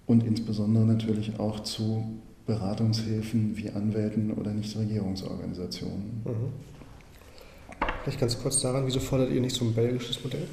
Und 0.08 0.24
insbesondere 0.24 0.86
natürlich 0.86 1.40
auch 1.40 1.60
zu 1.60 2.04
Beratungshilfen 2.48 3.56
wie 3.58 3.70
Anwälten 3.70 4.32
oder 4.32 4.52
Nichtregierungsorganisationen. 4.52 6.22
Mhm. 6.24 6.54
Vielleicht 8.04 8.20
ganz 8.20 8.40
kurz 8.42 8.62
daran, 8.62 8.88
wieso 8.88 9.02
fordert 9.02 9.32
ihr 9.32 9.42
nicht 9.42 9.56
so 9.56 9.66
ein 9.66 9.74
belgisches 9.74 10.24
Modell? 10.24 10.48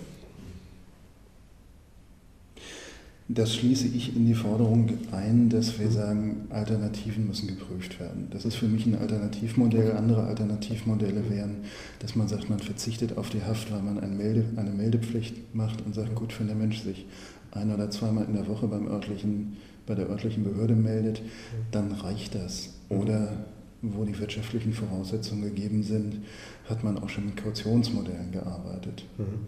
Das 3.29 3.55
schließe 3.55 3.89
ich 3.89 4.15
in 4.15 4.27
die 4.27 4.35
Forderung 4.35 4.99
ein, 5.11 5.49
dass 5.49 5.79
wir 5.79 5.91
sagen, 5.91 6.47
Alternativen 6.51 7.27
müssen 7.27 7.49
geprüft 7.49 7.99
werden. 7.99 8.27
Das 8.31 8.45
ist 8.45 8.57
für 8.57 8.67
mich 8.67 8.85
ein 8.85 8.99
Alternativmodell. 8.99 9.93
Andere 9.93 10.25
Alternativmodelle 10.25 11.31
wären, 11.31 11.65
dass 12.01 12.17
man 12.17 12.29
sagt, 12.29 12.51
man 12.51 12.59
verzichtet 12.59 13.17
auf 13.17 13.31
die 13.31 13.43
Haft, 13.43 13.73
weil 13.73 13.81
man 13.81 13.99
eine, 13.99 14.15
Melde, 14.15 14.45
eine 14.57 14.71
Meldepflicht 14.71 15.55
macht 15.55 15.87
und 15.87 15.95
sagt, 15.95 16.15
gut, 16.15 16.39
wenn 16.39 16.49
der 16.49 16.57
Mensch 16.57 16.83
sich 16.83 17.07
ein 17.55 17.73
oder 17.73 17.91
zweimal 17.91 18.25
in 18.25 18.35
der 18.35 18.47
Woche 18.47 18.67
beim 18.67 18.87
örtlichen, 18.87 19.57
bei 19.87 19.95
der 19.95 20.09
örtlichen 20.09 20.45
Behörde 20.45 20.75
meldet, 20.75 21.23
dann 21.71 21.93
reicht 21.93 22.35
das. 22.35 22.75
Oder 22.89 23.45
wo 23.83 24.05
die 24.05 24.19
wirtschaftlichen 24.19 24.73
Voraussetzungen 24.73 25.43
gegeben 25.43 25.83
sind, 25.83 26.23
hat 26.69 26.83
man 26.85 26.99
auch 26.99 27.09
schon 27.09 27.27
mit 27.27 27.37
Kautionsmodellen 27.37 28.33
gearbeitet. 28.33 29.05
Mhm. 29.19 29.47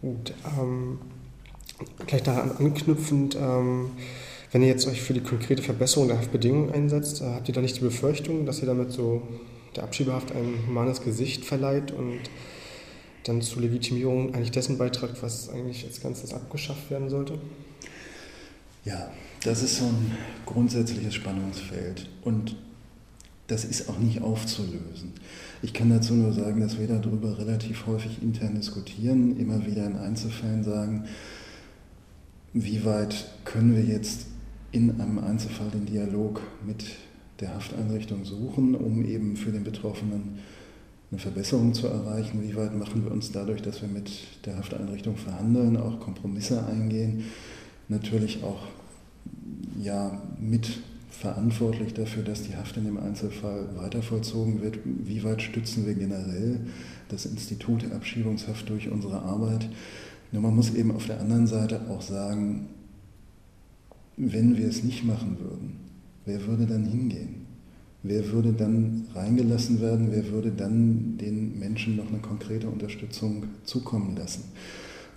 Gut, 0.00 0.34
ähm 0.58 0.98
Gleich 2.06 2.24
daran 2.24 2.50
anknüpfend, 2.58 3.36
ähm, 3.36 3.90
wenn 4.50 4.62
ihr 4.62 4.68
jetzt 4.68 4.88
euch 4.88 5.00
für 5.00 5.14
die 5.14 5.20
konkrete 5.20 5.62
Verbesserung 5.62 6.08
der 6.08 6.18
Haftbedingungen 6.18 6.72
einsetzt, 6.72 7.20
äh, 7.20 7.26
habt 7.26 7.48
ihr 7.48 7.54
da 7.54 7.60
nicht 7.60 7.76
die 7.76 7.82
Befürchtung, 7.82 8.46
dass 8.46 8.60
ihr 8.60 8.66
damit 8.66 8.90
so 8.90 9.22
der 9.76 9.84
Abschiebehaft 9.84 10.32
ein 10.32 10.66
humanes 10.66 11.02
Gesicht 11.02 11.44
verleiht 11.44 11.92
und 11.92 12.18
dann 13.28 13.42
zur 13.42 13.62
Legitimierung 13.62 14.34
eigentlich 14.34 14.50
dessen 14.50 14.78
beitragt, 14.78 15.18
was 15.20 15.48
eigentlich 15.48 15.84
als 15.84 16.00
Ganzes 16.00 16.32
abgeschafft 16.32 16.90
werden 16.90 17.10
sollte? 17.10 17.38
Ja, 18.84 19.10
das 19.44 19.62
ist 19.62 19.76
so 19.78 19.84
ein 19.84 20.12
grundsätzliches 20.46 21.14
Spannungsfeld 21.14 22.08
und 22.22 22.56
das 23.48 23.64
ist 23.64 23.88
auch 23.88 23.98
nicht 23.98 24.22
aufzulösen. 24.22 25.12
Ich 25.62 25.72
kann 25.72 25.90
dazu 25.90 26.14
nur 26.14 26.32
sagen, 26.32 26.60
dass 26.60 26.78
wir 26.78 26.86
darüber 26.86 27.38
relativ 27.38 27.86
häufig 27.86 28.22
intern 28.22 28.54
diskutieren, 28.54 29.38
immer 29.38 29.66
wieder 29.66 29.86
in 29.86 29.96
Einzelfällen 29.96 30.64
sagen, 30.64 31.04
wie 32.52 32.84
weit 32.84 33.32
können 33.44 33.74
wir 33.74 33.84
jetzt 33.84 34.26
in 34.72 35.00
einem 35.00 35.18
Einzelfall 35.18 35.70
den 35.70 35.86
Dialog 35.86 36.40
mit 36.66 36.84
der 37.40 37.54
Hafteinrichtung 37.54 38.24
suchen, 38.24 38.74
um 38.74 39.04
eben 39.04 39.36
für 39.36 39.50
den 39.50 39.64
Betroffenen 39.64 40.38
eine 41.10 41.18
Verbesserung 41.20 41.74
zu 41.74 41.86
erreichen? 41.86 42.42
Wie 42.42 42.54
weit 42.54 42.76
machen 42.76 43.04
wir 43.04 43.12
uns 43.12 43.32
dadurch, 43.32 43.62
dass 43.62 43.80
wir 43.80 43.88
mit 43.88 44.10
der 44.44 44.58
Hafteinrichtung 44.58 45.16
verhandeln, 45.16 45.76
auch 45.76 46.00
Kompromisse 46.00 46.66
eingehen, 46.66 47.24
natürlich 47.88 48.42
auch 48.42 48.66
ja, 49.80 50.20
mit 50.38 50.80
verantwortlich 51.10 51.94
dafür, 51.94 52.22
dass 52.22 52.42
die 52.42 52.54
Haft 52.54 52.76
in 52.76 52.84
dem 52.84 52.98
Einzelfall 52.98 53.76
weiter 53.76 54.02
vollzogen 54.02 54.62
wird? 54.62 54.78
Wie 54.84 55.24
weit 55.24 55.42
stützen 55.42 55.86
wir 55.86 55.94
generell 55.94 56.60
das 57.08 57.26
Institut 57.26 57.82
der 57.82 57.92
Abschiebungshaft 57.92 58.68
durch 58.68 58.88
unsere 58.90 59.22
Arbeit? 59.22 59.68
Nur 60.30 60.42
man 60.42 60.54
muss 60.54 60.74
eben 60.74 60.92
auf 60.92 61.06
der 61.06 61.20
anderen 61.20 61.46
Seite 61.46 61.80
auch 61.88 62.02
sagen, 62.02 62.68
wenn 64.16 64.56
wir 64.56 64.68
es 64.68 64.84
nicht 64.84 65.04
machen 65.04 65.38
würden, 65.40 65.76
wer 66.24 66.46
würde 66.46 66.66
dann 66.66 66.84
hingehen? 66.84 67.47
Wer 68.08 68.32
würde 68.32 68.54
dann 68.54 69.06
reingelassen 69.14 69.82
werden? 69.82 70.08
Wer 70.10 70.30
würde 70.30 70.50
dann 70.50 71.18
den 71.18 71.58
Menschen 71.58 71.96
noch 71.96 72.08
eine 72.08 72.20
konkrete 72.20 72.66
Unterstützung 72.66 73.44
zukommen 73.64 74.16
lassen? 74.16 74.44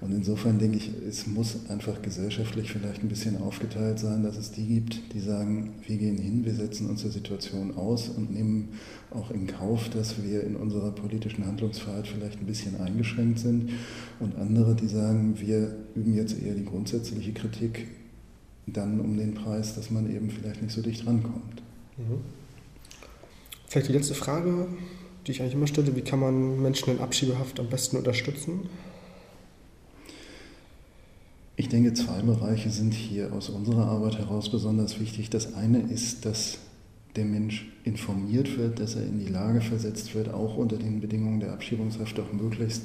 Und 0.01 0.11
insofern 0.11 0.59
denke 0.59 0.77
ich, 0.77 0.91
es 1.07 1.25
muss 1.25 1.69
einfach 1.69 2.01
gesellschaftlich 2.01 2.69
vielleicht 2.69 3.01
ein 3.01 3.07
bisschen 3.07 3.37
aufgeteilt 3.37 3.97
sein, 3.97 4.23
dass 4.23 4.35
es 4.35 4.51
die 4.51 4.65
gibt, 4.65 5.13
die 5.13 5.21
sagen, 5.21 5.75
wir 5.87 5.95
gehen 5.95 6.17
hin, 6.17 6.43
wir 6.43 6.53
setzen 6.53 6.89
uns 6.89 7.03
der 7.03 7.11
Situation 7.11 7.75
aus 7.77 8.09
und 8.09 8.33
nehmen 8.33 8.69
auch 9.11 9.31
in 9.31 9.47
Kauf, 9.47 9.89
dass 9.89 10.21
wir 10.21 10.43
in 10.43 10.57
unserer 10.57 10.91
politischen 10.91 11.45
Handlungsfreiheit 11.45 12.07
vielleicht 12.07 12.41
ein 12.41 12.45
bisschen 12.45 12.81
eingeschränkt 12.81 13.39
sind. 13.39 13.69
Und 14.19 14.35
andere, 14.35 14.75
die 14.75 14.87
sagen, 14.87 15.39
wir 15.39 15.75
üben 15.95 16.13
jetzt 16.13 16.41
eher 16.41 16.55
die 16.55 16.65
grundsätzliche 16.65 17.31
Kritik 17.31 17.87
dann 18.67 18.99
um 18.99 19.15
den 19.15 19.33
Preis, 19.33 19.75
dass 19.75 19.91
man 19.91 20.13
eben 20.13 20.29
vielleicht 20.29 20.61
nicht 20.61 20.73
so 20.73 20.81
dicht 20.81 21.07
rankommt. 21.07 21.61
Mhm. 21.97 22.19
Vielleicht 23.71 23.87
die 23.87 23.93
letzte 23.93 24.15
Frage, 24.15 24.67
die 25.25 25.31
ich 25.31 25.39
eigentlich 25.39 25.53
immer 25.53 25.65
stelle, 25.65 25.95
wie 25.95 26.01
kann 26.01 26.19
man 26.19 26.61
Menschen 26.61 26.91
in 26.91 26.99
Abschiebehaft 26.99 27.57
am 27.57 27.69
besten 27.69 27.95
unterstützen? 27.95 28.67
Ich 31.55 31.69
denke, 31.69 31.93
zwei 31.93 32.21
Bereiche 32.21 32.69
sind 32.69 32.93
hier 32.93 33.31
aus 33.31 33.47
unserer 33.47 33.85
Arbeit 33.85 34.17
heraus 34.17 34.51
besonders 34.51 34.99
wichtig. 34.99 35.29
Das 35.29 35.53
eine 35.53 35.79
ist, 35.83 36.25
dass 36.25 36.57
der 37.15 37.23
Mensch 37.23 37.71
informiert 37.85 38.57
wird, 38.57 38.81
dass 38.81 38.95
er 38.95 39.03
in 39.03 39.25
die 39.25 39.31
Lage 39.31 39.61
versetzt 39.61 40.15
wird, 40.15 40.33
auch 40.33 40.57
unter 40.57 40.75
den 40.75 40.99
Bedingungen 40.99 41.39
der 41.39 41.53
Abschiebungshaft 41.53 42.19
auch 42.19 42.33
möglichst 42.33 42.81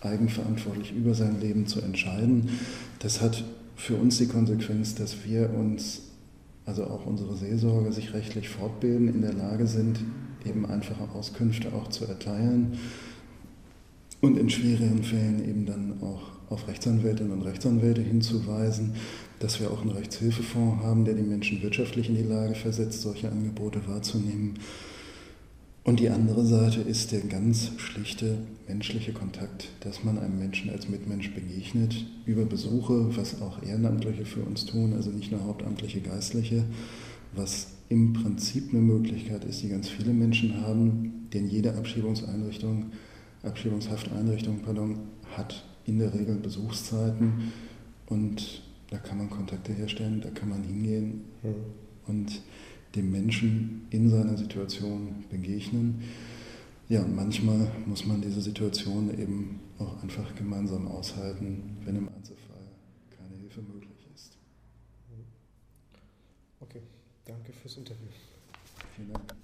eigenverantwortlich 0.00 0.90
über 0.90 1.14
sein 1.14 1.40
Leben 1.40 1.68
zu 1.68 1.80
entscheiden. 1.82 2.58
Das 2.98 3.20
hat 3.20 3.44
für 3.76 3.94
uns 3.94 4.18
die 4.18 4.26
Konsequenz, 4.26 4.96
dass 4.96 5.24
wir 5.24 5.54
uns, 5.54 6.02
also 6.66 6.84
auch 6.84 7.06
unsere 7.06 7.36
Seelsorger, 7.36 7.92
sich 7.92 8.12
rechtlich 8.12 8.48
fortbilden, 8.48 9.08
in 9.08 9.22
der 9.22 9.32
Lage 9.32 9.66
sind, 9.66 10.00
eben 10.44 10.66
einfache 10.66 11.08
Auskünfte 11.14 11.72
auch 11.72 11.88
zu 11.88 12.04
erteilen 12.04 12.78
und 14.20 14.36
in 14.36 14.50
schwierigen 14.50 15.02
Fällen 15.02 15.48
eben 15.48 15.66
dann 15.66 16.02
auch 16.02 16.22
auf 16.50 16.68
Rechtsanwältinnen 16.68 17.32
und 17.32 17.42
Rechtsanwälte 17.42 18.02
hinzuweisen, 18.02 18.94
dass 19.38 19.60
wir 19.60 19.70
auch 19.70 19.82
einen 19.82 19.90
Rechtshilfefonds 19.90 20.82
haben, 20.82 21.04
der 21.04 21.14
die 21.14 21.22
Menschen 21.22 21.62
wirtschaftlich 21.62 22.08
in 22.08 22.16
die 22.16 22.22
Lage 22.22 22.54
versetzt, 22.54 23.02
solche 23.02 23.30
Angebote 23.30 23.86
wahrzunehmen. 23.86 24.54
Und 25.86 26.00
die 26.00 26.10
andere 26.10 26.44
Seite 26.44 26.80
ist 26.80 27.12
der 27.12 27.20
ganz 27.20 27.70
schlichte 27.76 28.38
menschliche 28.66 29.12
Kontakt, 29.12 29.68
dass 29.78 30.02
man 30.02 30.18
einem 30.18 30.36
Menschen 30.36 30.68
als 30.70 30.88
Mitmensch 30.88 31.32
begegnet, 31.32 32.04
über 32.26 32.44
Besuche, 32.44 33.16
was 33.16 33.40
auch 33.40 33.62
Ehrenamtliche 33.62 34.24
für 34.24 34.40
uns 34.40 34.66
tun, 34.66 34.94
also 34.94 35.10
nicht 35.10 35.30
nur 35.30 35.44
hauptamtliche 35.44 36.00
Geistliche, 36.00 36.64
was 37.36 37.68
im 37.88 38.14
Prinzip 38.14 38.70
eine 38.72 38.82
Möglichkeit 38.82 39.44
ist, 39.44 39.62
die 39.62 39.68
ganz 39.68 39.88
viele 39.88 40.12
Menschen 40.12 40.60
haben, 40.60 41.28
denn 41.32 41.48
jede 41.48 41.76
Abschiebungseinrichtung, 41.76 42.86
Abschiebungshafteinrichtung, 43.44 44.62
pardon, 44.64 44.98
hat 45.36 45.64
in 45.86 46.00
der 46.00 46.12
Regel 46.12 46.34
Besuchszeiten 46.34 47.52
und 48.06 48.62
da 48.90 48.98
kann 48.98 49.18
man 49.18 49.30
Kontakte 49.30 49.72
herstellen, 49.72 50.20
da 50.20 50.30
kann 50.30 50.48
man 50.48 50.64
hingehen 50.64 51.20
mhm. 51.44 51.54
und 52.08 52.42
dem 52.96 53.10
Menschen 53.10 53.86
in 53.90 54.10
seiner 54.10 54.36
Situation 54.36 55.24
begegnen. 55.30 56.02
Ja, 56.88 57.02
und 57.02 57.14
manchmal 57.14 57.70
muss 57.86 58.06
man 58.06 58.22
diese 58.22 58.40
Situation 58.40 59.10
eben 59.18 59.60
auch 59.78 60.02
einfach 60.02 60.34
gemeinsam 60.36 60.88
aushalten, 60.88 61.78
wenn 61.84 61.96
im 61.96 62.08
Einzelfall 62.08 62.62
keine 63.16 63.40
Hilfe 63.40 63.60
möglich 63.60 64.06
ist. 64.14 64.38
Okay, 66.60 66.82
danke 67.24 67.52
fürs 67.52 67.76
Interview. 67.76 68.08
Vielen 68.94 69.12
Dank. 69.12 69.35